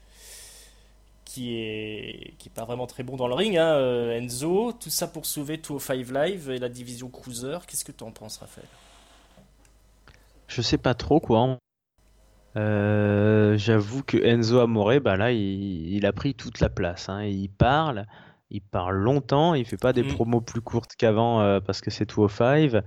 [1.25, 3.57] qui est, qui est pas vraiment très bon dans le ring.
[3.57, 7.57] Hein, Enzo, tout ça pour sauver 205 Live et la division Cruiser.
[7.67, 8.67] Qu'est-ce que tu en penses, Raphaël?
[10.47, 11.57] Je sais pas trop quoi.
[12.55, 17.09] Euh, j'avoue que Enzo Amore, bah là, il, a pris toute la place.
[17.09, 17.23] Hein.
[17.23, 18.05] Il parle,
[18.51, 20.13] il parle longtemps, il fait pas des mm.
[20.13, 22.83] promos plus courtes qu'avant euh, parce que c'est 205.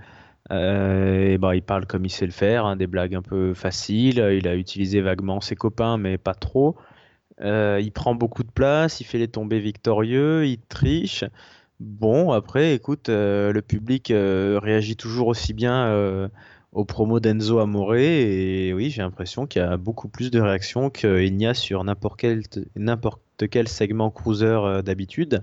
[0.53, 3.55] Euh, et bah, il parle comme il sait le faire, hein, des blagues un peu
[3.55, 4.19] faciles.
[4.19, 6.77] Il a utilisé vaguement ses copains, mais pas trop.
[7.41, 11.25] il prend beaucoup de place, il fait les tombées victorieux, il triche.
[11.81, 16.31] Bon, après, écoute, le public réagit toujours aussi bien
[16.77, 20.91] au promo d'Enzo Amore et oui, j'ai l'impression qu'il y a beaucoup plus de réactions
[20.91, 22.43] qu'il n'y a sur n'importe quel,
[22.77, 25.43] n'importe quel segment cruiser euh, d'habitude.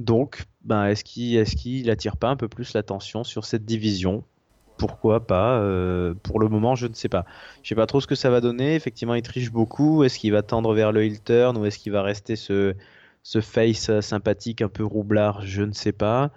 [0.00, 4.22] Donc, ben, est-ce qu'il est qu'il attire pas un peu plus l'attention sur cette division?
[4.76, 7.24] Pourquoi pas euh, Pour le moment, je ne sais pas.
[7.62, 8.74] Je sais pas trop ce que ça va donner.
[8.76, 10.04] Effectivement, il triche beaucoup.
[10.04, 12.74] Est-ce qu'il va tendre vers le heel turn ou est-ce qu'il va rester ce,
[13.24, 15.42] ce face sympathique un peu roublard?
[15.42, 16.30] Je ne sais pas.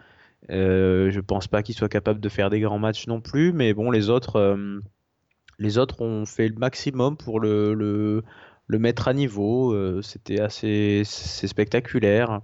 [0.50, 3.74] Euh, je pense pas qu'il soit capable de faire des grands matchs non plus, mais
[3.74, 4.80] bon, les autres, euh,
[5.60, 8.24] les autres ont fait le maximum pour le, le,
[8.68, 9.74] le mettre à niveau.
[9.74, 12.42] Euh, c'était assez spectaculaire.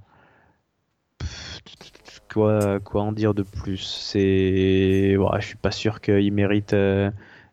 [2.27, 6.75] Quoi, quoi en dire de plus C'est, je suis pas sûr qu'il mérite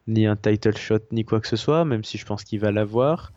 [0.06, 2.70] ni un title shot ni quoi que ce soit, même si je pense qu'il va
[2.70, 3.32] l'avoir.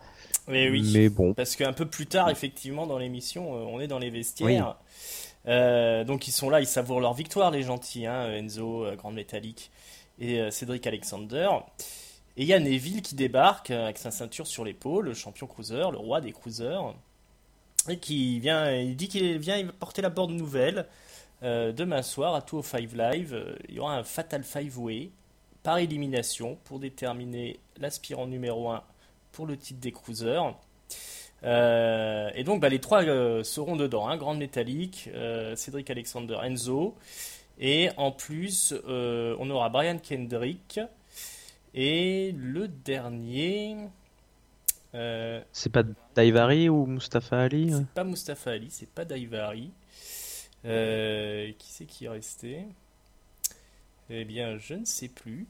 [0.47, 0.91] Mais oui.
[0.93, 1.33] Mais bon.
[1.33, 4.77] Parce qu'un peu plus tard, effectivement, dans l'émission, on est dans les vestiaires.
[5.47, 9.15] Euh, donc ils sont là, ils savourent leur victoire, les gentils, hein, Enzo, euh, Grande
[9.15, 9.71] Métallique
[10.19, 11.47] et euh, Cédric Alexander.
[12.35, 15.83] Et il y a Neville qui débarque avec sa ceinture sur l'épaule, le champion cruiser,
[15.91, 16.93] le roi des cruisers,
[17.89, 20.85] et qui vient, il dit qu'il vient porter la board nouvelle.
[21.41, 25.11] Demain soir à 205 Live, il y aura un Fatal Five Way
[25.63, 28.83] par élimination pour déterminer l'aspirant numéro 1
[29.31, 30.55] pour le titre des cruisers.
[31.43, 36.37] Euh, et donc bah, les trois euh, seront dedans, hein, Grande Métallique, euh, Cédric Alexander,
[36.43, 36.95] Enzo.
[37.59, 40.79] Et en plus, on aura Brian Kendrick.
[41.73, 43.77] Et le dernier.
[45.51, 45.83] c'est pas
[46.15, 49.71] Daivari ou Mustafa Ali C'est pas Mustafa Ali, c'est pas Daivari.
[50.67, 52.65] Qui c'est qui est resté?
[54.09, 55.47] Eh bien, je ne sais plus.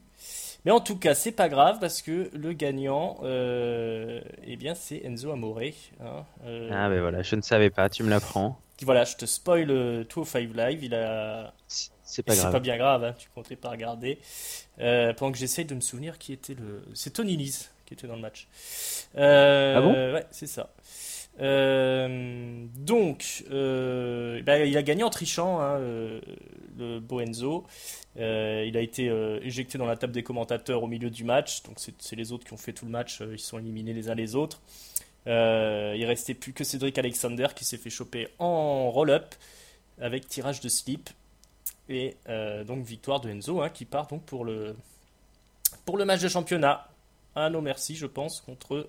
[0.64, 5.04] Mais en tout cas, c'est pas grave parce que le gagnant, euh, eh bien, c'est
[5.04, 5.60] Enzo Amore.
[6.00, 8.60] Hein, euh, ah ben voilà, je ne savais pas, tu me l'apprends.
[8.82, 11.52] Voilà, je te spoil 205 Live, il a...
[11.66, 14.18] C'est pas pas bien grave, hein, tu comptais pas regarder.
[14.80, 16.82] Euh, pendant que j'essaye de me souvenir qui était le...
[16.94, 18.48] C'est Tony Nese qui était dans le match.
[19.16, 19.92] ah bon?
[19.92, 20.70] Ouais, c'est ça.
[21.38, 27.66] Donc, bah, il a gagné en trichant, hein, le Boenzo.
[28.18, 31.62] Euh, il a été euh, éjecté dans la table des commentateurs au milieu du match.
[31.62, 33.20] Donc c'est les autres qui ont fait tout le match.
[33.20, 34.60] Euh, ils sont éliminés les uns les autres.
[35.26, 39.34] il restait plus que Cédric Alexander qui s'est fait choper en roll-up
[40.00, 41.10] avec tirage de slip.
[41.90, 42.16] Et
[42.66, 44.76] donc victoire de Enzo hein, qui part donc pour le,
[45.86, 46.88] pour le match de championnat.
[47.34, 48.88] À nos merci, je pense, contre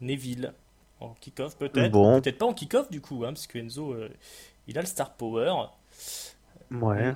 [0.00, 0.52] Neville.
[1.00, 2.20] En kick-off peut-être.
[2.20, 3.94] Peut-être pas en kick-off du coup, hein, parce que Enzo,
[4.66, 5.52] il a le star power.
[6.70, 7.14] Ouais.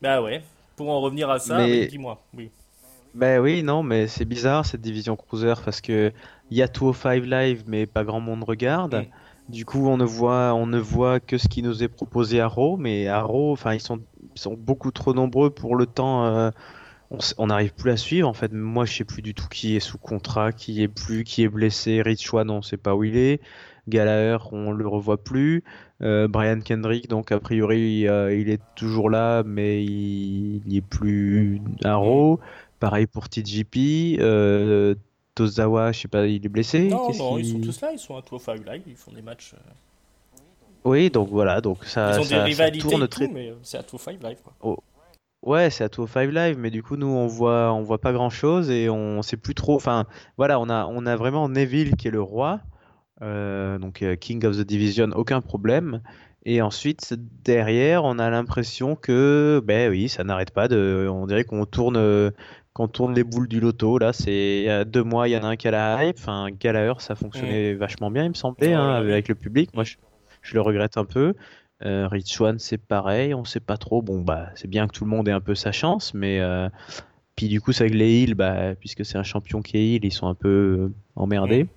[0.00, 0.42] Bah ouais,
[0.76, 2.22] pour en revenir à ça, dis-moi.
[2.36, 2.50] Oui.
[3.14, 6.12] Ben oui, non, mais c'est bizarre cette division cruiser parce que
[6.50, 8.94] il y a 205 live, mais pas grand monde regarde.
[8.94, 9.50] Mm.
[9.50, 12.46] Du coup, on ne voit, on ne voit que ce qui nous est proposé à
[12.46, 14.00] Raw, mais à Raw, enfin, ils sont,
[14.36, 16.24] sont beaucoup trop nombreux pour le temps.
[16.24, 16.50] Euh,
[17.38, 18.28] on n'arrive plus à suivre.
[18.28, 21.24] En fait, moi, je sais plus du tout qui est sous contrat, qui est plus,
[21.24, 22.02] qui est blessé.
[22.02, 23.40] Rich One, on sait pas où il est.
[23.88, 25.64] Gallagher, on le revoit plus.
[26.02, 30.80] Euh, Brian Kendrick, donc a priori, euh, il est toujours là, mais il, n'est est
[30.80, 32.38] plus à Raw.
[32.78, 34.18] Pareil pour TGP.
[34.20, 34.94] Euh,
[35.34, 36.88] Tozawa, je sais pas, il est blessé.
[36.88, 39.54] Non, non, ils sont tous là, ils sont à 205 Live, ils font des matchs.
[40.84, 42.12] Oui, donc voilà, donc ça.
[42.16, 44.38] Ils ont des rivalités tourne tout, mais c'est à 205 Live.
[44.42, 44.54] Quoi.
[44.62, 44.78] Oh.
[45.42, 48.28] Ouais, c'est à 205 Live, mais du coup, nous, on voit, on voit pas grand
[48.28, 49.74] chose et on sait plus trop.
[49.74, 50.04] Enfin,
[50.36, 52.60] voilà, on a, on a vraiment Neville qui est le roi.
[53.22, 56.02] Euh, donc euh, King of the Division, aucun problème.
[56.46, 57.14] Et ensuite,
[57.44, 61.06] derrière, on a l'impression que, ben oui, ça n'arrête pas de.
[61.10, 62.32] On dirait qu'on tourne,
[62.72, 63.98] qu'on tourne les boules du loto.
[63.98, 66.04] Là, c'est il y a deux mois, il y en a un qui a la
[66.04, 66.16] hype.
[66.18, 67.78] Enfin, Gallagher, ça fonctionnait mm.
[67.78, 69.70] vachement bien, il me semblait, hein, avec le public.
[69.74, 69.96] Moi, je,
[70.54, 71.34] le regrette un peu.
[71.82, 74.02] Euh, Rich One, c'est pareil, on sait pas trop.
[74.02, 76.40] Bon, bah, c'est bien que tout le monde ait un peu sa chance, mais
[77.40, 80.04] puis du coup, c'est avec les heals, bah, puisque c'est un champion qui est heal,
[80.04, 81.64] ils sont un peu emmerdés.
[81.64, 81.68] Mm.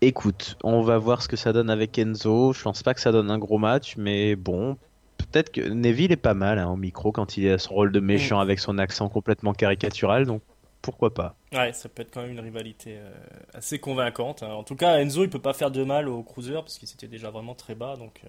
[0.00, 2.54] Écoute, on va voir ce que ça donne avec Enzo.
[2.54, 4.78] Je pense pas que ça donne un gros match, mais bon,
[5.18, 7.92] peut-être que Neville est pas mal hein, au micro quand il est à son rôle
[7.92, 8.40] de méchant mm.
[8.40, 10.40] avec son accent complètement caricatural, donc
[10.86, 11.34] pourquoi pas.
[11.52, 13.10] Ouais, ça peut être quand même une rivalité euh,
[13.54, 14.44] assez convaincante.
[14.44, 14.52] Hein.
[14.52, 17.08] En tout cas, Enzo, il peut pas faire de mal au Cruiser parce qu'il s'était
[17.08, 18.20] déjà vraiment très bas, donc.
[18.24, 18.28] Euh,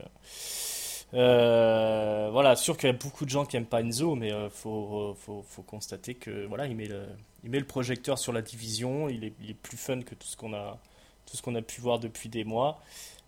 [1.13, 4.49] euh, voilà, sûr qu'il y a beaucoup de gens qui aiment pas Enzo, mais il
[4.49, 7.05] faut, faut, faut, constater que voilà, il met le,
[7.43, 9.07] il met le projecteur sur la division.
[9.07, 10.79] Il est, il est plus fun que tout ce qu'on a,
[11.27, 12.81] tout ce qu'on a pu voir depuis des mois.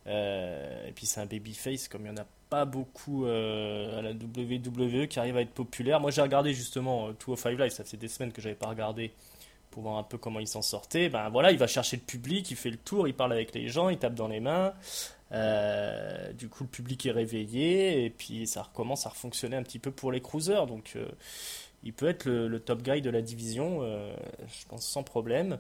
[0.07, 4.11] et puis c'est un babyface comme il y en a pas beaucoup euh, à la
[4.11, 5.99] WWE qui arrive à être populaire.
[5.99, 9.11] Moi j'ai regardé justement 205 euh, Live, ça fait des semaines que j'avais pas regardé
[9.71, 11.09] pour voir un peu comment il s'en sortait.
[11.09, 13.67] Ben voilà, il va chercher le public, il fait le tour, il parle avec les
[13.67, 14.73] gens, il tape dans les mains.
[15.31, 19.77] Euh, du coup le public est réveillé et puis ça recommence à refonctionner un petit
[19.77, 20.65] peu pour les cruisers.
[20.65, 20.97] Donc
[21.83, 25.59] il peut être le, top guy de la division, je pense sans problème.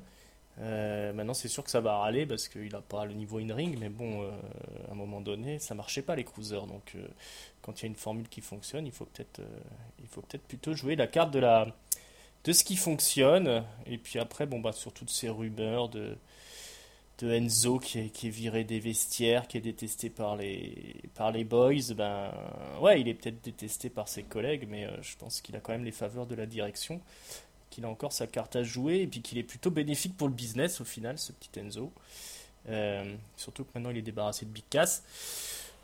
[0.61, 3.77] Euh, maintenant, c'est sûr que ça va râler parce qu'il n'a pas le niveau in-ring,
[3.79, 4.31] mais bon, euh,
[4.89, 6.65] à un moment donné, ça marchait pas les cruisers.
[6.67, 7.07] Donc, euh,
[7.61, 9.41] quand il y a une formule qui fonctionne, il faut peut-être,
[9.99, 11.67] il faut peut-être plutôt jouer la carte de la,
[12.43, 13.63] de ce qui fonctionne.
[13.85, 16.17] Et puis après, bon bah, sur toutes ces rumeurs de,
[17.19, 21.31] de Enzo qui est, qui est viré des vestiaires, qui est détesté par les, par
[21.31, 22.33] les boys, ben
[22.81, 25.85] ouais, il est peut-être détesté par ses collègues, mais je pense qu'il a quand même
[25.85, 27.01] les faveurs de la direction
[27.69, 30.33] qu'il a encore sa carte à jouer et puis qu'il est plutôt bénéfique pour le
[30.33, 31.91] business au final, ce petit Enzo.
[32.69, 35.03] Euh, surtout que maintenant il est débarrassé de Big Cass.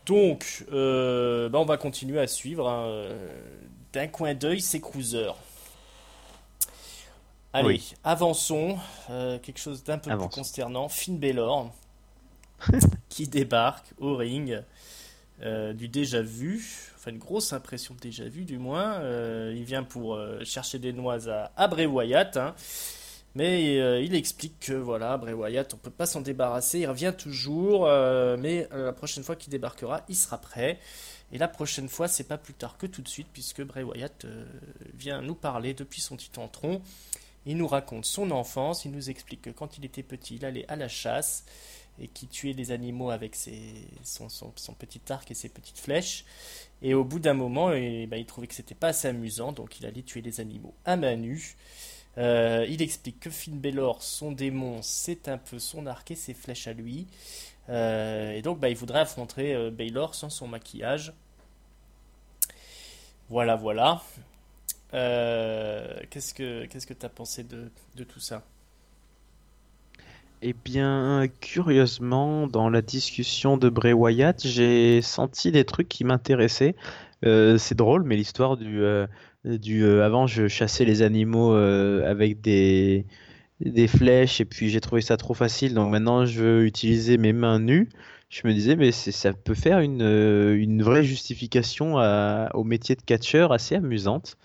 [0.06, 3.10] Donc, euh, bah, on va continuer à suivre hein,
[3.94, 5.36] d'un coin d'œil ces cruisers.
[7.56, 8.78] Allez, avançons.
[9.10, 10.90] Euh, quelque chose d'un peu plus consternant.
[10.90, 11.72] Finn Balor
[13.10, 14.62] qui débarque au ring
[15.42, 19.00] du déjà vu une grosse impression déjà vu du moins.
[19.00, 22.38] Euh, il vient pour euh, chercher des noises à, Bray Wyatt.
[22.38, 22.56] Hein.
[23.36, 27.14] Mais euh, il explique que voilà, Bray Wyatt, on peut pas s'en débarrasser, il revient
[27.18, 27.86] toujours,
[28.40, 30.80] mais la prochaine fois qu'il débarquera, il sera prêt.
[31.32, 34.26] Et la prochaine fois, c'est pas plus tard que tout de suite, puisque Bray Wyatt
[34.94, 36.82] vient nous parler depuis son petit entron.
[37.46, 40.66] Il nous raconte son enfance, il nous explique que quand il était petit, il allait
[40.70, 41.44] à la chasse
[42.00, 43.36] et qui tuait les animaux avec
[44.04, 44.28] son,
[44.78, 46.26] petit arc et ses petites flèches.
[46.82, 49.80] Et au bout d'un moment, eh ben, il trouvait que c'était pas assez amusant, donc
[49.80, 51.56] il allait tuer les animaux à main nue.
[52.18, 56.34] Euh, il explique que Finn Balor, son démon, c'est un peu son arc et ses
[56.34, 57.08] flèches à lui.
[57.70, 61.14] Euh, et donc, bah, il voudrait affronter euh, Baylor sans son maquillage.
[63.30, 64.02] Voilà, voilà.
[64.91, 68.43] qu'est-ce que qu'est-ce que t'as pensé de tout ça?
[70.42, 76.76] Eh bien, curieusement, dans la discussion de Bray Wyatt, j'ai senti des trucs qui m'intéressaient.
[77.26, 79.08] Euh, c'est drôle, mais l'histoire du, euh,
[79.46, 83.06] du euh, avant, je chassais les animaux avec des,
[83.62, 87.34] des flèches et puis j'ai trouvé ça trop facile, donc maintenant je veux utiliser mes
[87.34, 87.90] mains nues.
[88.30, 91.96] Je me disais, mais ça peut faire une, une vraie justification
[92.54, 94.38] au métier de catcheur assez amusante.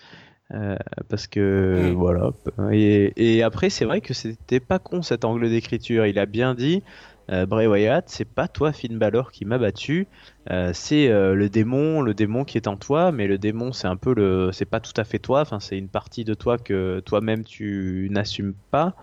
[0.53, 0.76] Euh,
[1.09, 2.30] parce que voilà.
[2.72, 6.07] Et, après, c'est vrai que c'était pas con cet angle d'écriture.
[6.07, 6.82] Il a bien dit
[7.30, 10.09] euh, Bray Wyatt, c'est pas toi Finn Balor qui m'a battu,
[10.51, 13.96] euh, c'est le démon, le démon qui est en toi, mais le démon c'est un
[13.96, 15.42] peu le, c'est pas tout à fait toi.
[15.42, 18.94] Enfin, c'est une partie de toi que toi-même tu n'assumes pas.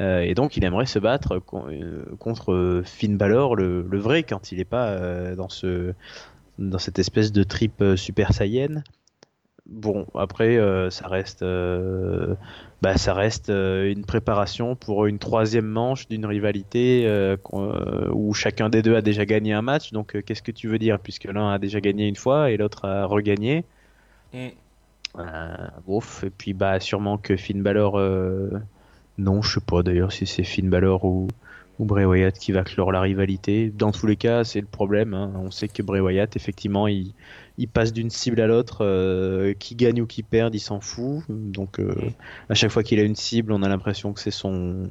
[0.00, 1.40] et donc, il aimerait se battre
[2.18, 5.94] contre Finn Balor, le, le, vrai, quand il est pas dans ce
[6.58, 8.84] dans cette espèce de trip super saiyan.
[9.66, 12.34] Bon, après, euh, ça reste, euh,
[12.82, 17.08] bah, ça reste euh, une préparation pour une troisième manche d'une rivalité
[18.12, 19.92] où chacun des deux a déjà gagné un match.
[19.92, 20.98] Donc, qu'est-ce que tu veux dire?
[20.98, 23.64] Puisque l'un a déjà gagné une fois et l'autre a regagné.
[24.34, 24.48] Mm.
[25.18, 27.98] et puis, bah, sûrement que Finn Balor.
[29.16, 31.28] non, je sais pas d'ailleurs si c'est Finn Balor ou,
[31.78, 33.72] ou Bray Wyatt qui va clore la rivalité.
[33.74, 35.14] Dans tous les cas, c'est le problème.
[35.14, 35.32] Hein.
[35.36, 37.14] On sait que Bray Wyatt, effectivement, il
[37.56, 41.22] il passe d'une cible à l'autre, euh, qui gagne ou qui perd, il s'en fout.
[41.28, 41.94] Donc euh,
[42.48, 44.90] à chaque fois qu'il a une cible, on a l'impression que c'est son,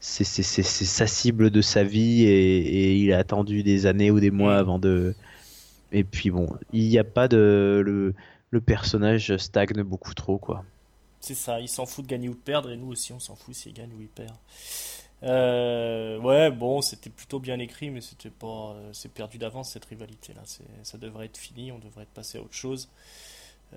[0.00, 4.56] c'est sa cible de sa vie et, il a attendu des années ou des mois
[4.56, 5.14] avant de.
[5.92, 8.14] Et puis bon, il n'y a pas de le,
[8.50, 10.64] le personnage stagne beaucoup trop quoi.
[11.20, 13.36] C'est ça, il s'en fout de gagner ou de perdre et nous aussi on s'en
[13.36, 14.34] fout s'il gagne ou il perd.
[15.22, 19.86] Euh, ouais, bon, c'était plutôt bien écrit, mais c'était pas, euh, c'est perdu d'avance cette
[19.86, 20.42] rivalité là.
[20.82, 22.88] ça devrait être fini, on devrait être passé à autre chose.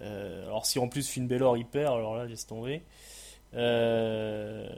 [0.02, 2.84] Euh, alors si en plus Finn Balor y perd, alors là laisse tomber.
[3.54, 4.70] mais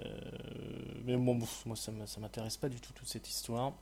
[1.18, 3.74] bon, moi ça, ça m'intéresse pas du tout toute cette histoire.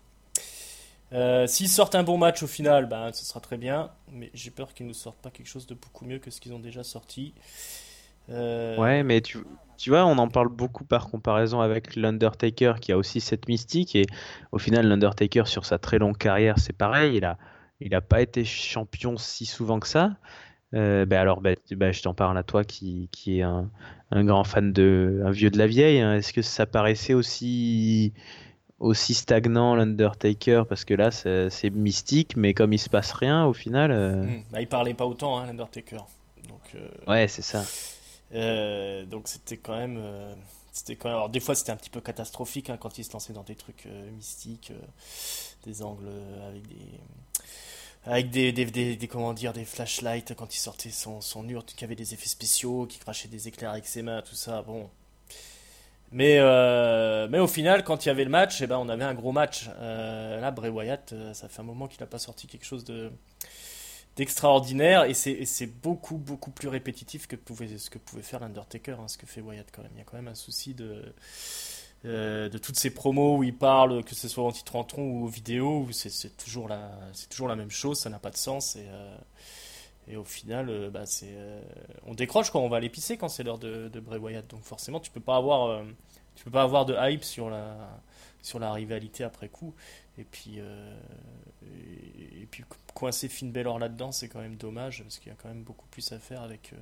[1.47, 3.91] S'ils sortent un bon match au final, ben, ce sera très bien.
[4.11, 6.53] Mais j'ai peur qu'ils nous sortent pas quelque chose de beaucoup mieux que ce qu'ils
[6.53, 7.33] ont déjà sorti.
[8.29, 9.39] Ouais, mais tu,
[9.79, 13.95] tu vois, on en parle beaucoup par comparaison avec l'Undertaker qui a aussi cette mystique.
[13.95, 14.05] Et
[14.51, 17.15] au final, l'Undertaker, sur sa très longue carrière, c'est pareil.
[17.15, 17.37] Il a,
[17.79, 20.17] il a pas été champion si souvent que ça.
[20.73, 23.69] Euh, ben alors, ben, ben, je t'en parle à toi qui, qui est un,
[24.11, 25.23] un, grand fan de.
[25.25, 26.01] un vieux de la vieille.
[26.01, 26.15] Hein.
[26.15, 28.11] Est-ce que ça paraissait aussi
[28.79, 30.63] aussi stagnant l'Undertaker?
[30.67, 34.25] Parce que là c'est mystique mais comme il se passe rien au final euh...
[34.51, 35.97] Bah, il parlait pas autant hein, l'Undertaker
[36.75, 36.87] euh...
[37.05, 37.65] ouais c'est ça
[38.33, 40.33] euh, donc c'était quand même, euh,
[40.71, 41.09] c'était quand.
[41.09, 43.55] Alors des fois c'était un petit peu catastrophique hein, quand il se lançait dans des
[43.55, 44.71] trucs euh, mystiques,
[45.65, 46.09] des angles
[46.47, 46.75] avec des
[48.05, 52.13] avec des, des, comment dire des flashlights quand il sortait son son qui avait des
[52.13, 54.61] effets spéciaux, qui crachait des éclairs avec ses mains, tout ça.
[54.61, 54.89] Bon.
[56.11, 56.39] Mais,
[57.29, 59.31] mais au final, quand il y avait le match, eh ben, on avait un gros
[59.31, 59.67] match.
[59.79, 63.11] là, Bray Wyatt, ça fait un moment qu'il n'a pas sorti quelque chose de,
[64.19, 67.35] extraordinaire et c'est beaucoup beaucoup plus répétitif que
[67.77, 69.91] ce que pouvait faire l'Undertaker, hein, ce que fait Wyatt quand même.
[69.95, 71.13] Il y a quand même un souci de,
[72.05, 75.03] euh, de toutes ces promos où il parle, que ce soit en titre en tronc
[75.03, 76.91] ou aux vidéos, c'est toujours, la,
[77.29, 79.17] toujours la même chose, ça n'a pas de sens et, euh,
[80.07, 81.35] et au final, euh, bah, c'est
[82.05, 84.47] on décroche quand on va pisser quand c'est l'heure de, de, Bray Wyatt.
[84.47, 85.83] Donc forcément, tu peux pas avoir,
[86.35, 87.75] tu peux pas avoir de hype sur la,
[88.41, 89.73] sur la rivalité après coup.
[90.19, 90.59] Et puis,
[91.65, 92.63] et, puis
[92.93, 95.87] coincer Finn Balor là-dedans, c'est quand même dommage parce qu'il y a quand même beaucoup
[95.87, 96.77] plus à faire avec euh,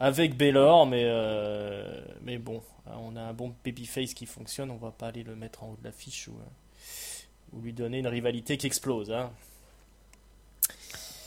[0.00, 4.90] avec Baylor, mais euh, mais bon, on a un bon babyface qui fonctionne, on va
[4.90, 8.56] pas aller le mettre en haut de l'affiche ou, euh, ou lui donner une rivalité
[8.56, 9.10] qui explose.
[9.10, 9.30] Hein.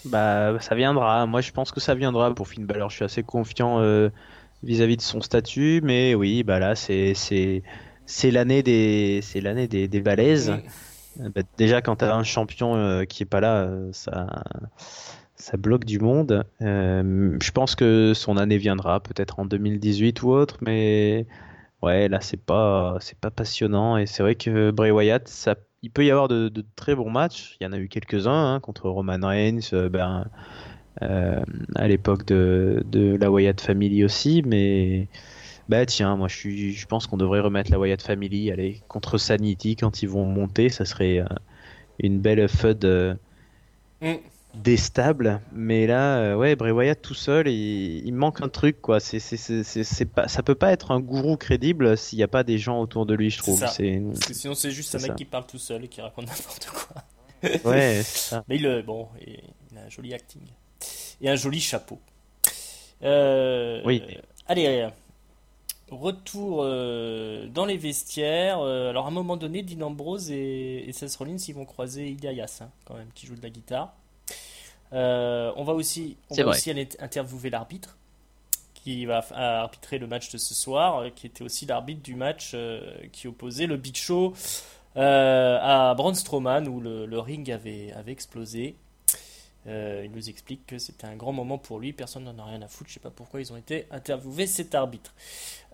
[0.03, 1.25] Bah, ça viendra.
[1.25, 2.91] Moi, je pense que ça viendra pour Finn Balor.
[2.91, 3.81] Je suis assez confiant
[4.61, 7.63] vis-à-vis de son statut, mais oui, bah là, c'est
[8.05, 10.53] c'est l'année des c'est l'année des, des balaises.
[11.19, 14.43] Euh, bah, déjà, quand tu as un champion euh, qui est pas là, euh, ça,
[15.35, 16.45] ça bloque du monde.
[16.61, 21.25] je pense que son année viendra, peut-être en 2018 ou autre, mais
[21.81, 23.97] ouais, là, c'est pas, c'est pas passionnant.
[23.97, 27.57] Et c'est vrai que Bray Wyatt, ça, il peut y avoir de, très bons matchs.
[27.59, 30.25] Il y en a eu quelques-uns hein, contre Roman Reigns, ben,
[31.01, 35.09] à l'époque de, de la Wyatt Family aussi, mais
[35.67, 39.17] bah tiens, moi je, suis, je pense qu'on devrait remettre la Wyatt Family allez, contre
[39.17, 40.69] Sanity quand ils vont monter.
[40.69, 41.25] Ça serait euh,
[41.99, 43.15] une belle FUD euh,
[44.01, 44.15] mm.
[44.53, 45.41] déstable.
[45.51, 48.99] Mais là, euh, ouais, Bray Wyatt tout seul, il, il manque un truc quoi.
[48.99, 52.43] C'est, c'est, c'est, pas, ça peut pas être un gourou crédible s'il n'y a pas
[52.43, 53.65] des gens autour de lui, je trouve.
[53.67, 56.27] C'est Parce que sinon c'est juste un mec qui parle tout seul et qui raconte
[56.27, 57.71] n'importe quoi.
[57.71, 58.43] ouais, ça.
[58.47, 60.41] Mais il, bon, il a un joli acting.
[61.21, 61.99] Et un joli chapeau.
[63.01, 64.03] oui.
[64.47, 64.89] Allez, allez.
[65.91, 68.59] Retour euh, dans les vestiaires.
[68.59, 72.09] Euh, alors à un moment donné, Dean Ambrose et, et Seth Rollins ils vont croiser
[72.09, 73.93] Ilias hein, quand même, qui joue de la guitare.
[74.93, 77.97] Euh, on va aussi, on va aussi aller interviewer l'arbitre
[78.73, 82.55] qui va arbitrer le match de ce soir, qui était aussi l'arbitre du match
[83.11, 84.33] qui opposait le Big Show
[84.95, 88.75] à Braun Strowman où le, le ring avait, avait explosé.
[89.67, 92.61] Euh, il nous explique que c'était un grand moment pour lui, personne n'en a rien
[92.61, 95.13] à foutre, je sais pas pourquoi ils ont été interviewés cet arbitre.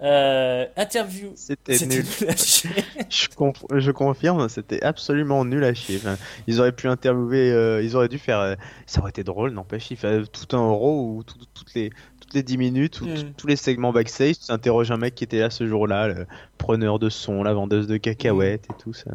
[0.02, 1.34] Euh, interview.
[1.36, 2.06] C'était nul.
[2.28, 2.70] à chier.
[3.10, 6.00] je, confirme, c'était absolument nul à chier.
[6.48, 8.56] ils auraient pu interviewer, euh, ils auraient dû faire.
[8.86, 13.02] ça aurait été drôle, n'empêche, tout un euro ou toutes les toutes les 10 minutes
[13.02, 13.34] ou hmm.
[13.36, 16.28] tous les segments backstage, tu interroges un mec qui était là ce jour-là, le
[16.58, 19.12] preneur de son, la vendeuse de cacahuètes et tout ça.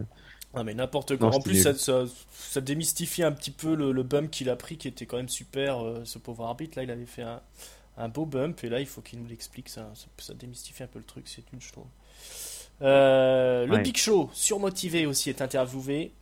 [0.56, 1.34] Non mais n'importe quoi.
[1.34, 5.04] en plus, ça, ça, démystifie un petit peu le, bump qu'il a pris, qui était
[5.04, 5.84] quand même super.
[5.84, 7.24] Euh, ce pauvre arbitre, là, il avait fait
[7.98, 9.68] un, beau bump, et là, il faut qu'il nous l'explique.
[9.68, 11.84] Ça, ça, démystifie un peu le truc, c'est une, je trouve.
[12.82, 16.12] Euh, le Big Show, surmotivé aussi, est interviewé.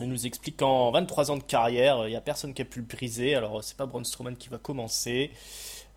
[0.00, 2.80] Il nous explique qu'en 23 ans de carrière, il n'y a personne qui a pu
[2.80, 3.34] le briser.
[3.34, 5.32] Alors, c'est pas Braun Strowman qui va commencer.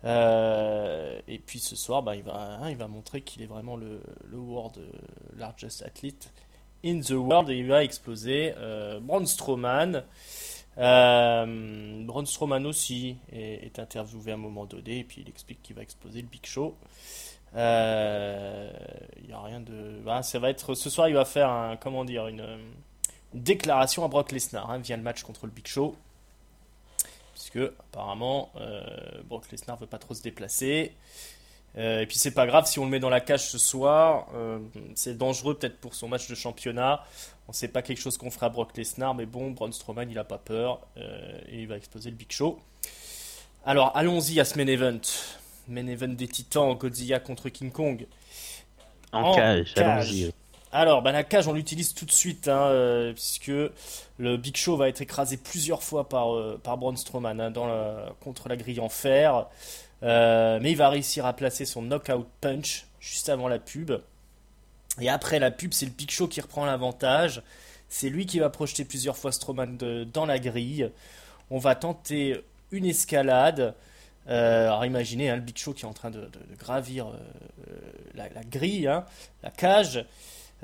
[0.04, 3.76] Euh, et puis ce soir, bah, il, va, hein, il va montrer qu'il est vraiment
[3.76, 4.80] le, le world
[5.36, 6.32] largest athlete
[6.84, 8.54] in the World il va exploser.
[8.56, 10.04] Euh, Braun Strowman.
[10.78, 15.76] Euh, Braun Strowman aussi est, interviewé à un moment donné et puis il explique qu'il
[15.76, 16.76] va exploser le Big Show.
[17.54, 18.70] Euh,
[19.22, 20.00] il y a rien de.
[20.22, 21.08] Ça va être ce soir.
[21.08, 22.58] Il va faire comment dire une,
[23.34, 25.96] déclaration à Brock Lesnar hein, via le match contre le Big Show,
[27.34, 28.50] puisque apparemment
[29.28, 30.92] Brock Lesnar veut pas trop se déplacer.
[31.78, 34.26] Euh, et puis c'est pas grave si on le met dans la cage ce soir.
[34.34, 34.58] Euh,
[34.94, 37.04] c'est dangereux peut-être pour son match de championnat.
[37.48, 40.18] On sait pas quelque chose qu'on fera à Brock Lesnar, mais bon, Braun Strowman il
[40.18, 42.60] a pas peur euh, et il va exploser le Big Show.
[43.64, 45.00] Alors allons-y à ce main event.
[45.68, 48.06] Main event des Titans, Godzilla contre King Kong.
[49.12, 50.32] En, cage, allons-y.
[50.74, 53.52] Alors, bah, la cage, on l'utilise tout de suite, hein, puisque
[54.18, 57.68] le Big Show va être écrasé plusieurs fois par, par Braun Strowman hein, dans
[58.20, 59.46] contre la grille en fer.
[60.02, 63.92] Mais il va réussir à placer son knockout punch juste avant la pub.
[65.00, 67.42] Et après la pub, c'est le Big Show qui reprend l'avantage.
[67.88, 69.76] C'est lui qui va projeter plusieurs fois Strowman
[70.12, 70.90] dans la grille.
[71.50, 73.74] On va tenter une escalade.
[74.28, 76.28] Euh, alors imaginez hein, le Big Show qui est en train de,
[76.58, 77.74] gravir euh,
[78.14, 79.04] la, grille, hein,
[79.42, 80.04] la cage.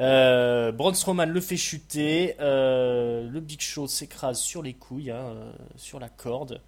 [0.01, 0.93] Euh, Braun
[1.27, 2.37] le fait chuter.
[2.41, 5.35] Euh, le Big Show s'écrase sur les couilles, hein,
[5.77, 6.61] sur la corde.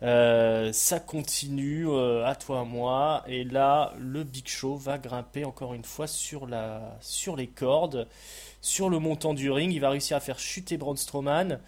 [0.00, 3.24] Ça continue à toi à moi.
[3.26, 8.06] Et là, le Big Show va grimper encore une fois sur, la, sur les cordes.
[8.60, 11.60] Sur le montant du ring, il va réussir à faire chuter Braun Strowman.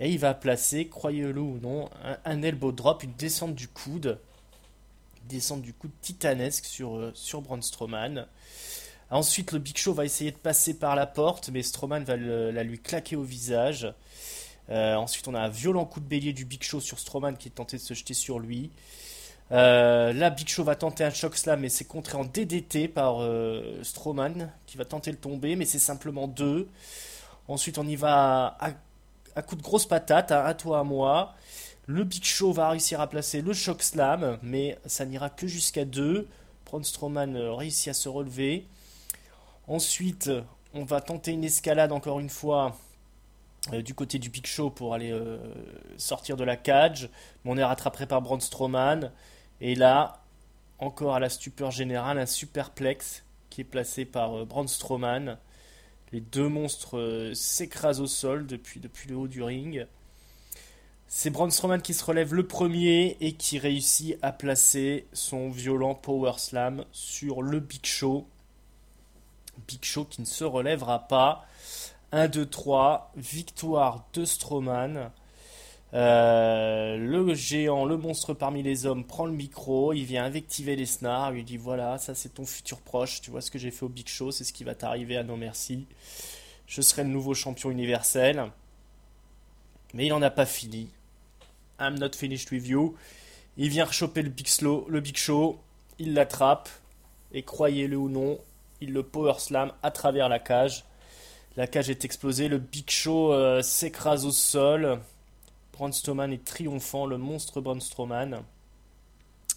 [0.00, 1.88] Et il va placer, croyez-le ou non,
[2.24, 4.18] un, elbow drop, une descente du coude.
[5.22, 8.26] Une descente du coude titanesque sur, euh, sur Braun Strowman.
[9.10, 12.62] Ensuite, le Big Show va essayer de passer par la porte, mais Strowman va la
[12.64, 13.92] lui claquer au visage.
[14.70, 17.48] Euh, ensuite, on a un violent coup de bélier du Big Show sur Strowman qui
[17.48, 18.70] est tenté de se jeter sur lui.
[19.52, 23.18] Euh, là, Big Show va tenter un choc slam, mais c'est contré en DDT par
[23.82, 26.68] Strowman qui va tenter le tomber, mais c'est simplement deux.
[27.46, 28.56] Ensuite, on y va
[29.36, 31.34] à coup de grosse patate, à toi, à moi.
[31.86, 35.84] Le Big Show va réussir à placer le Shock Slam, mais ça n'ira que jusqu'à
[35.84, 36.26] 2.
[36.64, 38.66] Braun Strowman euh, réussit à se relever.
[39.68, 40.30] Ensuite,
[40.72, 42.70] on va tenter une escalade encore une fois euh,
[43.72, 45.38] du côté du Big Show pour aller euh,
[45.96, 47.08] sortir de la cage.
[47.44, 49.10] Mais on est rattrapé par Braun Strowman.
[49.60, 50.22] Et là,
[50.78, 55.38] encore à la stupeur générale, un superplex qui est placé par Braun Strowman.
[56.12, 59.86] Les deux monstres euh, s'écrasent au sol depuis, depuis le haut du ring.
[61.08, 65.94] C'est Braun Strowman qui se relève le premier et qui réussit à placer son violent
[65.94, 68.26] Power Slam sur le Big Show.
[69.68, 71.46] Big Show qui ne se relèvera pas.
[72.14, 75.10] 1, 2, 3, victoire de Strowman.
[75.94, 80.86] Euh, le géant, le monstre parmi les hommes, prend le micro, il vient invectiver les
[80.86, 83.84] snars, lui dit voilà, ça c'est ton futur proche, tu vois ce que j'ai fait
[83.84, 85.86] au Big Show, c'est ce qui va t'arriver à nos merci.
[86.68, 88.44] Je serai le nouveau champion universel.
[89.92, 90.90] Mais il n'en a pas fini.
[91.80, 92.94] I'm not finished with you.
[93.56, 95.58] Il vient rechoper le Big, le Big Show,
[95.98, 96.68] il l'attrape,
[97.32, 98.38] et croyez-le ou non,
[98.80, 100.84] il le power slam à travers la cage.
[101.56, 104.98] La cage est explosée, le Big Show euh, s'écrase au sol.
[105.72, 108.40] Braun Strowman est triomphant, le monstre Braun Strowman.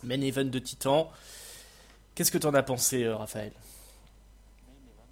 [0.04, 1.10] Main event de Titan.
[2.14, 3.52] Qu'est-ce que tu en as pensé, euh, Raphaël?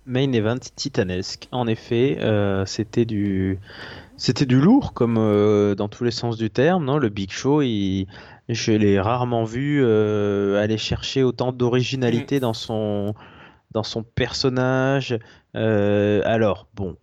[0.05, 1.47] Main event titanesque.
[1.51, 3.57] En effet, euh, c'était du
[4.17, 6.85] c'était du lourd comme dans tous les sens du terme.
[6.85, 12.41] Non, le Big Show, je l'ai rarement vu aller chercher autant d'originalité mm.
[12.41, 13.15] dans son
[13.75, 15.19] dans son personnage.
[15.53, 16.97] alors bon,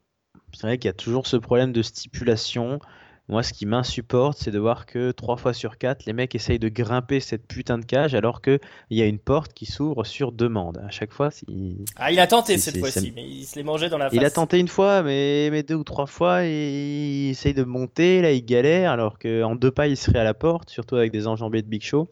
[0.53, 2.81] c'est vrai qu'il y a toujours ce problème de stipulation.
[3.29, 6.59] Moi, ce qui m'insupporte, c'est de voir que 3 fois sur 4, les mecs essayent
[6.59, 8.59] de grimper cette putain de cage alors qu'il
[8.91, 10.83] y a une porte qui s'ouvre sur demande.
[10.85, 11.85] À chaque fois, il...
[11.97, 14.15] Ah, il a tenté cette fois-ci, mais il se les mangeait dans la face.
[14.15, 18.23] Il a tenté une fois, mais, mais deux ou trois fois, il essaye de monter,
[18.23, 21.29] là, il galère, alors qu'en deux pas, il serait à la porte, surtout avec des
[21.29, 22.09] enjambées de Big Show.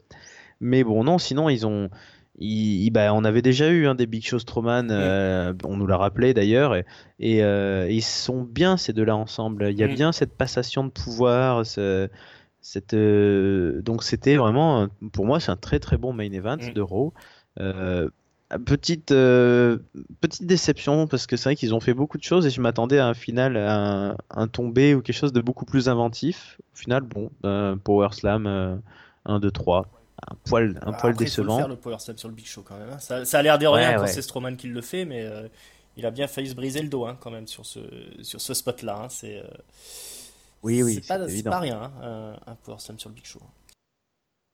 [0.61, 1.91] Mais bon, non, sinon, ils ont
[2.91, 6.33] bah, on avait déjà eu un des Big Show Strowman, euh, on nous l'a rappelé
[6.33, 6.85] d'ailleurs, et,
[7.45, 9.69] euh, ils sont bien ces deux-là ensemble.
[9.71, 9.95] Il y a mm.
[9.95, 15.79] bien cette passation de pouvoir, cette, euh, donc c'était vraiment, pour moi, c'est un très
[15.81, 16.73] très bon main event mm.
[16.73, 17.13] de Raw.
[18.65, 22.61] petite petite déception parce que c'est vrai qu'ils ont fait beaucoup de choses et je
[22.61, 26.59] m'attendais à un final, un, un, tombé ou quelque chose de beaucoup plus inventif.
[26.75, 27.31] Au final, bon,
[27.85, 28.81] Power Slam
[29.27, 31.59] 1, 2, 3 un poil, un poil décevant.
[31.59, 32.91] faire le power slam sur le Big Show quand même.
[32.91, 32.99] Hein.
[32.99, 35.49] Ça, ça, a l'air de rien quand c'est Strowman qui le fait, mais euh,
[35.97, 37.81] il a bien failli se briser le dos hein, quand même sur ce,
[38.23, 39.03] sur ce spot-là.
[39.05, 39.09] Hein.
[39.09, 39.45] C'est euh,
[40.63, 43.41] oui, oui, pas, pas, rien un, un, power slam sur le Big Show.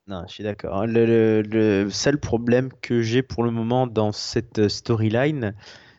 [0.07, 0.87] Non, je suis d'accord.
[0.87, 5.53] Le, le, seul problème que j'ai pour le moment dans cette storyline,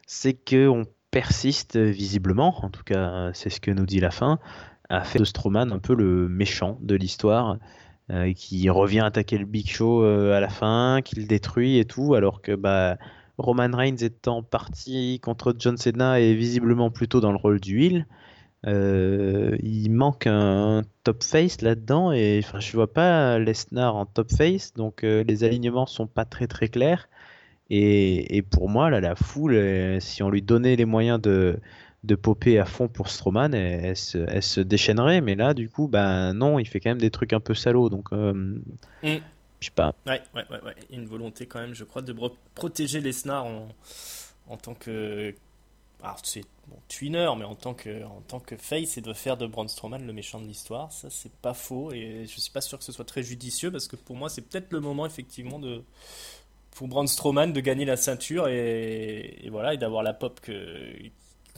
[0.06, 4.38] c'est que on persiste visiblement, en tout cas c'est ce que nous dit la fin,
[4.88, 7.58] à faire de Strowman un peu le méchant de l'histoire.
[8.10, 11.84] Euh, qui revient attaquer le Big Show euh, à la fin, qui le détruit et
[11.84, 12.96] tout, alors que bah,
[13.36, 18.06] Roman Reigns étant parti contre John Cena est visiblement plutôt dans le rôle du heel.
[18.66, 24.32] Euh, il manque un, top face là-dedans et enfin je vois pas Lesnar en top
[24.32, 27.08] face donc les alignements sont pas très très clairs
[27.70, 31.60] et, et pour moi là la foule si on lui donnait les moyens de
[32.04, 35.20] de popper à fond pour Strowman, elle, se, déchaînerait.
[35.20, 37.90] Mais là, du coup, ben non, il fait quand même des trucs un peu salauds.
[37.90, 38.60] Donc, euh, mm.
[39.02, 39.94] je sais pas.
[40.06, 42.14] Ouais, ouais, ouais, ouais, Une volonté quand même, je crois, de
[42.54, 43.68] protéger les en,
[44.48, 45.34] en tant que
[46.22, 49.46] c'est bon, twinner, mais en tant que, en tant que face, c'est de faire de
[49.46, 50.92] Braun Strowman le méchant de l'histoire.
[50.92, 51.92] Ça, c'est pas faux.
[51.92, 54.42] Et je suis pas sûr que ce soit très judicieux parce que pour moi, c'est
[54.42, 55.82] peut-être le moment, effectivement, de,
[56.72, 60.92] pour Braun Strowman de gagner la ceinture et, voilà, et d'avoir la pop que,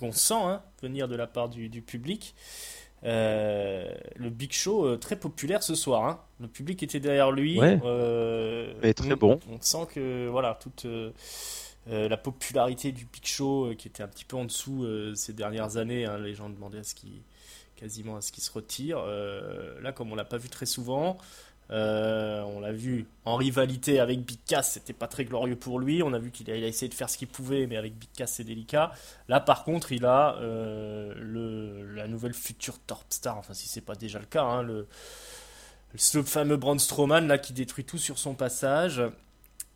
[0.01, 2.35] qu'on sent hein, venir de la part du, du public.
[3.05, 6.05] Euh, le Big Show euh, très populaire ce soir.
[6.05, 6.21] Hein.
[6.41, 7.59] Le public était derrière lui.
[7.61, 9.41] Euh, Mais très bon.
[9.51, 10.87] On sent que voilà toute
[11.87, 16.05] la popularité du Big Show qui était un petit peu en dessous ces dernières années.
[16.05, 17.23] Hein, les gens demandaient à ce qu'il
[17.77, 19.03] quasiment à ce qu'il se retire.
[19.81, 21.17] là, comme on l'a pas vu très souvent,
[21.71, 26.03] euh, on l'a vu en rivalité avec Big Cass, c'était pas très glorieux pour lui.
[26.03, 28.33] On a vu qu'il a, essayé de faire ce qu'il pouvait, mais avec Big Cass
[28.33, 28.93] c'est délicat.
[29.29, 33.95] Là par contre, il a euh, la nouvelle future Torp Star, enfin si c'est pas
[33.95, 34.89] déjà le cas, hein, le,
[35.95, 39.03] ce fameux Braun Strowman là qui détruit tout sur son passage.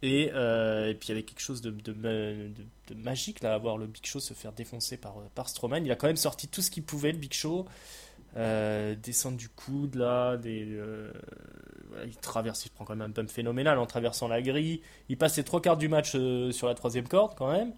[0.03, 3.79] Et, euh, et puis il y avait quelque chose de, de, magique là, à voir
[3.79, 5.87] le Big Show se faire défoncer par, par Strowman.
[5.87, 7.67] Il a quand même sorti tout ce qu'il pouvait, le Big Show.
[8.35, 10.79] Descendre du coude là, des,
[12.07, 14.81] il traverse, il prend quand même un bump phénoménal en traversant la grille.
[15.09, 17.73] Il passe les trois quarts du match euh, sur la troisième corde quand même.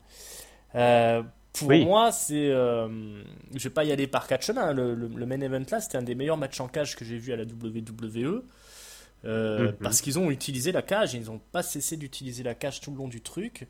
[0.74, 2.50] Euh, pour moi, c'est.
[2.50, 3.22] Euh,
[3.54, 4.72] je vais pas y aller par quatre chemins.
[4.72, 7.36] Le, main event là, c'était un des meilleurs matchs en cage que j'ai vu à
[7.36, 8.42] la WWE.
[9.24, 9.72] Mhm.
[9.82, 12.98] Parce qu'ils ont utilisé la cage, ils n'ont pas cessé d'utiliser la cage tout le
[12.98, 13.66] long du truc.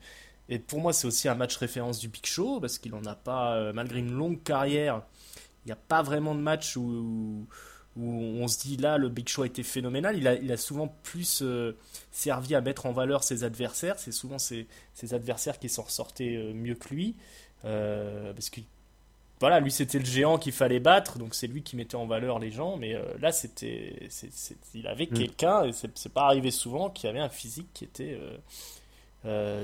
[0.49, 3.15] Et pour moi, c'est aussi un match référence du Big Show, parce qu'il n'en a
[3.15, 5.01] pas, malgré une longue carrière,
[5.67, 7.47] n'y a pas vraiment de match où,
[7.97, 10.17] où on se dit là le Big Show a été phénoménal.
[10.17, 11.75] Il a, il a souvent plus euh,
[12.11, 13.97] servi à mettre en valeur ses adversaires.
[13.97, 14.67] C'est souvent ses,
[15.11, 17.15] adversaires qui s'en ressortaient euh, mieux que lui.
[17.65, 18.61] Euh, parce que
[19.39, 22.39] voilà, lui c'était le géant qu'il fallait battre, donc c'est lui qui mettait en valeur
[22.39, 22.77] les gens.
[22.77, 24.09] Mais là c'était,
[24.73, 25.13] il avait mm.
[25.13, 28.19] quelqu'un, et c'est pas arrivé souvent, qui avait un physique qui était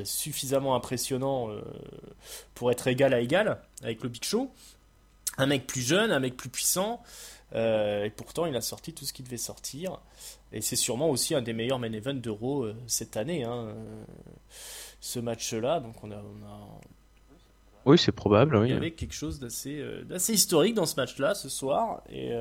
[0.04, 1.49] suffisamment impressionnant
[2.54, 4.51] pour être égal à égal avec le Big Show.
[5.38, 7.01] Un mec plus jeune, un mec plus puissant.
[7.55, 9.99] Euh, et pourtant, il a sorti tout ce qui devait sortir.
[10.51, 14.03] Et c'est sûrement aussi un des meilleurs main events d'Euro euh, cette année, hein, euh,
[14.99, 15.79] ce match-là.
[15.79, 16.21] Donc on a,
[17.86, 18.59] Oui, c'est probable.
[18.65, 22.01] Il y avait quelque chose d'assez, d'assez historique dans ce match-là ce soir.
[22.11, 22.31] Et,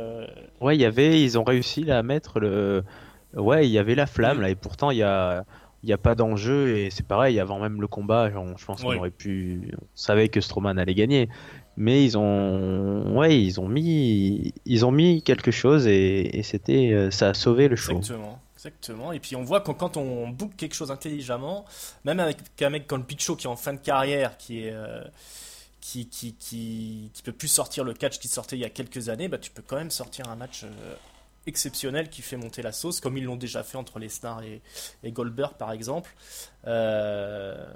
[0.61, 2.84] Ouais, il y avait, ils ont réussi à mettre le.
[3.34, 4.43] Ouais, il y avait la flamme mm.
[4.43, 5.45] là, et pourtant il y a
[5.82, 8.97] il n'y a pas d'enjeu et c'est pareil avant même le combat je pense qu'on
[8.97, 11.28] aurait pu on savait que Strowman allait gagner
[11.77, 17.11] mais ils ont ouais ils ont mis ils ont mis quelque chose et, c'était euh,
[17.11, 17.97] ça a sauvé le show.
[17.99, 18.39] Exactement.
[18.57, 19.11] Exactement.
[19.11, 21.64] Et puis on voit que quand on book quelque chose intelligemment
[22.05, 25.03] même avec un mec comme Picho qui est en fin de carrière qui est euh,
[25.83, 29.09] qui, qui, qui, qui, peut plus sortir le catch qui sortait il y a quelques
[29.09, 30.95] années, bah, tu peux quand même sortir un match euh,
[31.47, 34.62] exceptionnel qui fait monter la sauce, comme ils l'ont déjà fait entre Lesnar et,
[35.03, 36.14] et Goldberg par exemple.
[36.66, 37.66] Euh,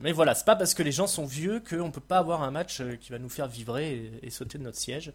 [0.00, 2.50] mais voilà, c'est pas parce que les gens sont vieux qu'on peut pas avoir un
[2.50, 5.12] match euh, qui va nous faire vibrer et, sauter de notre siège.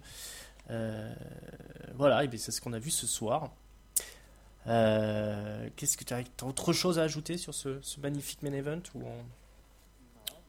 [0.71, 1.13] Euh,
[1.95, 3.51] voilà, et c'est ce qu'on a vu ce soir.
[4.65, 8.81] Qu'est-ce que tu as, autre chose à ajouter sur ce, magnifique main event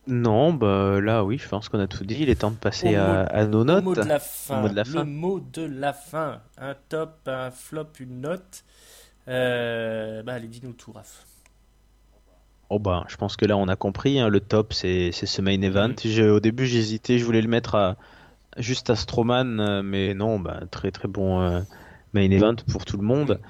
[0.09, 2.17] non, bah là oui, je pense qu'on a tout dit.
[2.21, 3.79] Il est temps de passer à, nos notes.
[3.79, 4.63] Le mot de la fin.
[4.63, 6.41] Le mot de la fin.
[6.59, 8.65] Un top, un flop, une note.
[9.29, 11.27] Euh, bah allez, dis-nous tout, Raph.
[12.69, 14.21] Oh bah, je pense que là on a compris.
[14.21, 15.95] Hein, le top, c'est ce main event.
[16.05, 16.31] Mhm.
[16.31, 17.97] Au début, j'hésitais, je voulais le mettre à,
[18.57, 21.61] juste à Strowman, euh, mais non, bah, très très bon euh,
[22.13, 23.41] main event pour tout le monde.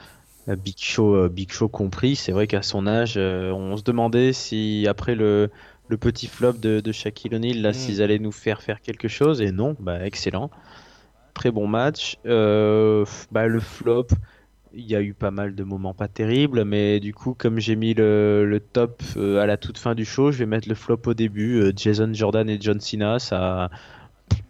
[0.46, 2.14] Big Show, Big Show compris.
[2.14, 5.50] C'est vrai qu'à son âge, on se demandait si après le
[5.88, 7.74] le petit flop de, de Shaquille O'Neal, là, mm.
[7.74, 9.40] s'ils allaient nous faire faire quelque chose.
[9.40, 10.50] Et non, bah, excellent.
[11.34, 12.16] Très bon match.
[12.26, 14.08] Euh, bah, le flop,
[14.72, 17.76] il y a eu pas mal de moments pas terribles, mais du coup, comme j'ai
[17.76, 21.02] mis le, top euh, à la toute fin du show, je vais mettre le flop
[21.06, 21.60] au début.
[21.60, 23.70] Euh, Jason Jordan et John Cena, ça.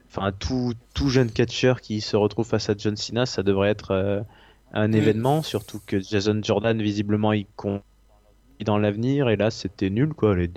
[0.09, 4.25] Enfin, tout, tout jeune catcher qui se retrouve face à John Cena, ça devrait être
[4.73, 4.95] un mm.
[4.95, 7.83] événement, surtout que Jason Jordan, visiblement, il compte
[8.65, 10.35] dans l'avenir, et là, c'était nul, quoi.
[10.35, 10.51] Les,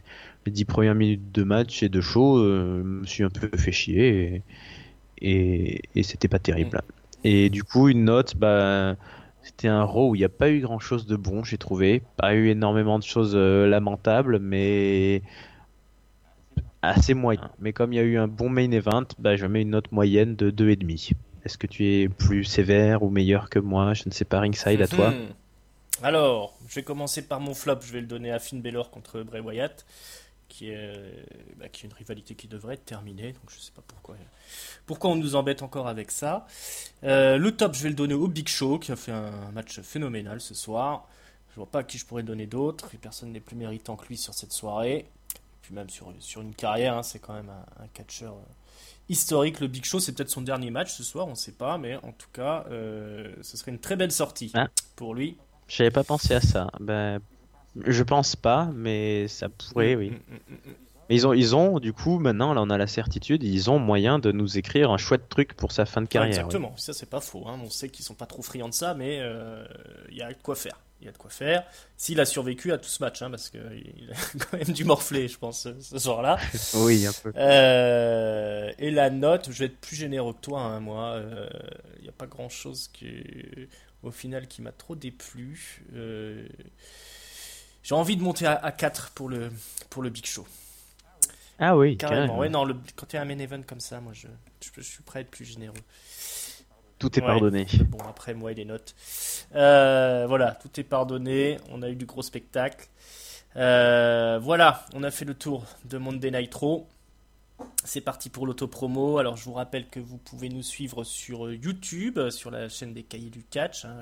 [0.46, 3.50] les dix premières minutes de match et de show, euh, je me suis un peu
[3.58, 4.44] fait chier
[5.22, 6.82] et, et, c'était pas terrible.
[7.24, 8.96] Et du coup, une note, bah,
[9.44, 12.02] c'était un Raw où il n'y a pas eu grand chose de bon, j'ai trouvé.
[12.18, 15.22] Pas eu énormément de choses euh, lamentables, mais
[16.82, 17.50] assez moyen.
[17.60, 19.92] Mais comme il y a eu un bon main event, bah, je mets une note
[19.92, 21.14] moyenne de 2,5.
[21.46, 23.94] Est-ce que tu es plus sévère ou meilleur que moi?
[23.94, 25.12] Je ne sais pas, Ringside, à toi.
[25.12, 25.34] Hmm.
[26.04, 27.80] Alors, je vais commencer par mon flop.
[27.82, 29.86] Je vais le donner à Finn Balor contre Bray Wyatt
[30.50, 31.26] qui est,
[31.58, 33.32] bah, qui est une rivalité qui devrait être terminée.
[33.32, 34.16] Donc je sais pas pourquoi,
[34.86, 36.46] pourquoi on nous embête encore avec ça.
[37.04, 39.80] Euh, le top, je vais le donner au Big Show qui a fait un match
[39.80, 41.08] phénoménal ce soir.
[41.52, 42.90] Je vois pas à qui je pourrais donner d'autres.
[43.02, 45.10] Personne n'est plus méritant que lui sur cette soirée.
[45.62, 48.36] puis même sur, sur une carrière, hein, c'est quand même un, catcheur
[49.08, 49.60] historique.
[49.60, 51.96] Le Big Show, c'est peut-être son dernier match ce soir, on ne sait pas, mais
[51.98, 54.68] en tout cas, ce serait une très belle sortie ah.
[54.96, 55.38] pour lui.
[55.68, 56.68] J'avais pas pensé à ça.
[56.80, 57.20] Ben,
[57.86, 60.12] je pense pas, mais ça pourrait, oui.
[60.12, 60.74] Mm, mm, mm,
[61.12, 64.20] ils ont, ils ont, du coup, maintenant, là, on a la certitude, ils ont moyen
[64.20, 66.30] de nous écrire un chouette truc pour sa fin de carrière.
[66.30, 67.48] exactement, ça, c'est pas faux.
[67.48, 67.60] Hein.
[67.64, 69.66] On sait qu'ils sont pas trop friands de ça, mais il euh,
[70.12, 70.80] y a de quoi faire.
[71.02, 71.64] Il y a de quoi faire.
[71.98, 73.60] S'il a survécu à tout ce match, hein, parce qu'il
[74.12, 76.38] a quand même dû morfler, je pense, ce soir-là.
[76.76, 77.34] oui, un peu.
[77.36, 81.16] Euh, et la note, je vais être plus généreux que toi, hein, moi.
[81.18, 81.50] Il euh,
[82.04, 83.10] n'y a pas grand-chose qui,
[84.04, 85.84] au final, qui m'a trop déplu.
[87.90, 89.52] J'ai envie de monter à, à 4 pour le,
[89.90, 90.46] pour le Big Show.
[91.58, 92.38] Ah oui, carrément.
[92.38, 94.28] Ouais, non, le, quand tu as un main event comme ça, moi je,
[94.62, 95.74] je, suis prêt à être plus généreux.
[97.00, 97.66] Tout est pardonné.
[97.88, 98.94] Bon, après, moi et les notes.
[99.56, 101.58] Euh, voilà, tout est pardonné.
[101.72, 102.88] On a eu du gros spectacle.
[103.56, 106.88] Euh, voilà, on a fait le tour de Monday Nitro.
[107.86, 109.20] C'est parti pour l'auto-promo.
[109.20, 112.68] Alors, je vous rappelle que vous pouvez nous suivre sur euh, YouTube, euh, sur la
[112.68, 113.86] chaîne des Cahiers du Catch.
[113.86, 113.96] Hein.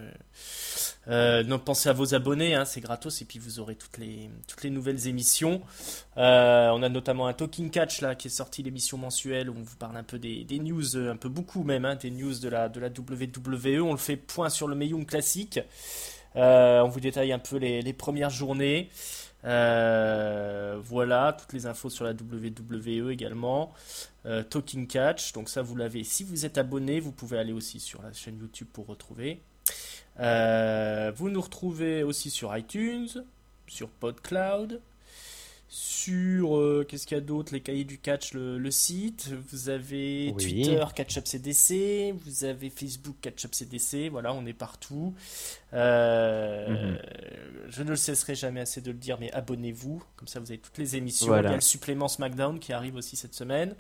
[1.08, 5.08] Euh, pensez à vos abonnés, hein, c'est gratos, et puis vous aurez toutes les, nouvelles
[5.08, 5.62] émissions.
[6.16, 6.20] on
[6.84, 9.95] a notamment un Talking Catch là, qui est sorti, l'émission mensuelle, où on vous parle
[9.97, 13.82] un peu des, news, un peu beaucoup même, hein, des news de la, de WWE.
[13.82, 15.60] On le fait point sur le Mayung classique.
[16.36, 18.89] on vous détaille un peu les premières journées.
[19.48, 23.74] Euh, voilà, toutes les infos sur la WWE également.
[24.26, 26.04] Euh, Talking Catch, donc ça vous l'avez.
[26.04, 29.41] Si vous êtes abonné, vous pouvez aller aussi sur la chaîne YouTube pour retrouver.
[30.20, 33.08] Euh, vous nous retrouvez aussi sur iTunes,
[33.68, 34.82] sur PodCloud,
[35.70, 39.30] sur euh, qu'est-ce qu'il y a d'autre les cahiers du catch le, site.
[39.51, 45.13] Vous avez Twitter Catchup CDC vous avez Facebook Catchup CDC voilà on est partout.
[45.74, 46.97] Euh, mhm.
[47.70, 50.01] je ne le cesserai jamais assez de le dire mais abonnez-vous.
[50.15, 52.95] Comme ça vous avez toutes les émissions il y a le supplément SmackDown qui arrive
[52.95, 53.76] aussi cette semaine.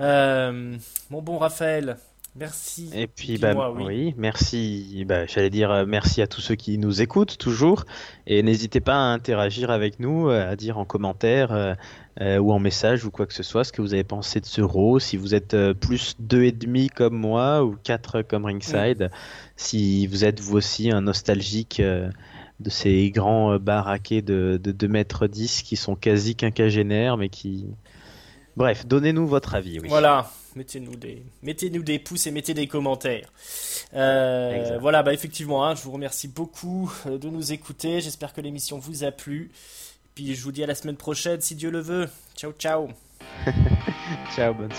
[0.00, 0.76] Euh,
[1.10, 1.98] mon bon Raphaël
[2.34, 2.90] Merci.
[2.94, 4.14] Et puis, bah, oui.
[4.16, 5.04] merci.
[5.06, 7.84] Bah, J'allais dire euh, merci à tous ceux qui nous écoutent toujours.
[8.26, 11.76] Et n'hésitez pas à interagir avec nous, euh, à dire en commentaire
[12.20, 14.46] euh, ou en message ou quoi que ce soit ce que vous avez pensé de
[14.46, 14.98] ce Raw.
[14.98, 19.10] Si vous êtes plus deux et demi comme moi ou quatre comme Ringside.
[19.56, 25.26] Si vous êtes vous aussi un nostalgique de ces grands baraquets de, de 2 mètres
[25.26, 27.66] 10 qui sont quasi quinquagénaires mais qui.
[28.56, 29.80] Bref, donnez-nous votre avis.
[29.80, 29.88] Oui.
[29.88, 33.32] Voilà mettez-nous des, mettez-nous des pouces et mettez des commentaires.
[33.94, 38.00] Euh, voilà, bah effectivement, hein, je vous remercie beaucoup euh, de nous écouter.
[38.00, 39.50] J'espère que l'émission vous a plu.
[40.14, 42.08] Puis je vous dis à la semaine prochaine, si Dieu le veut.
[42.36, 42.88] Ciao, ciao.
[44.34, 44.72] ciao, bonne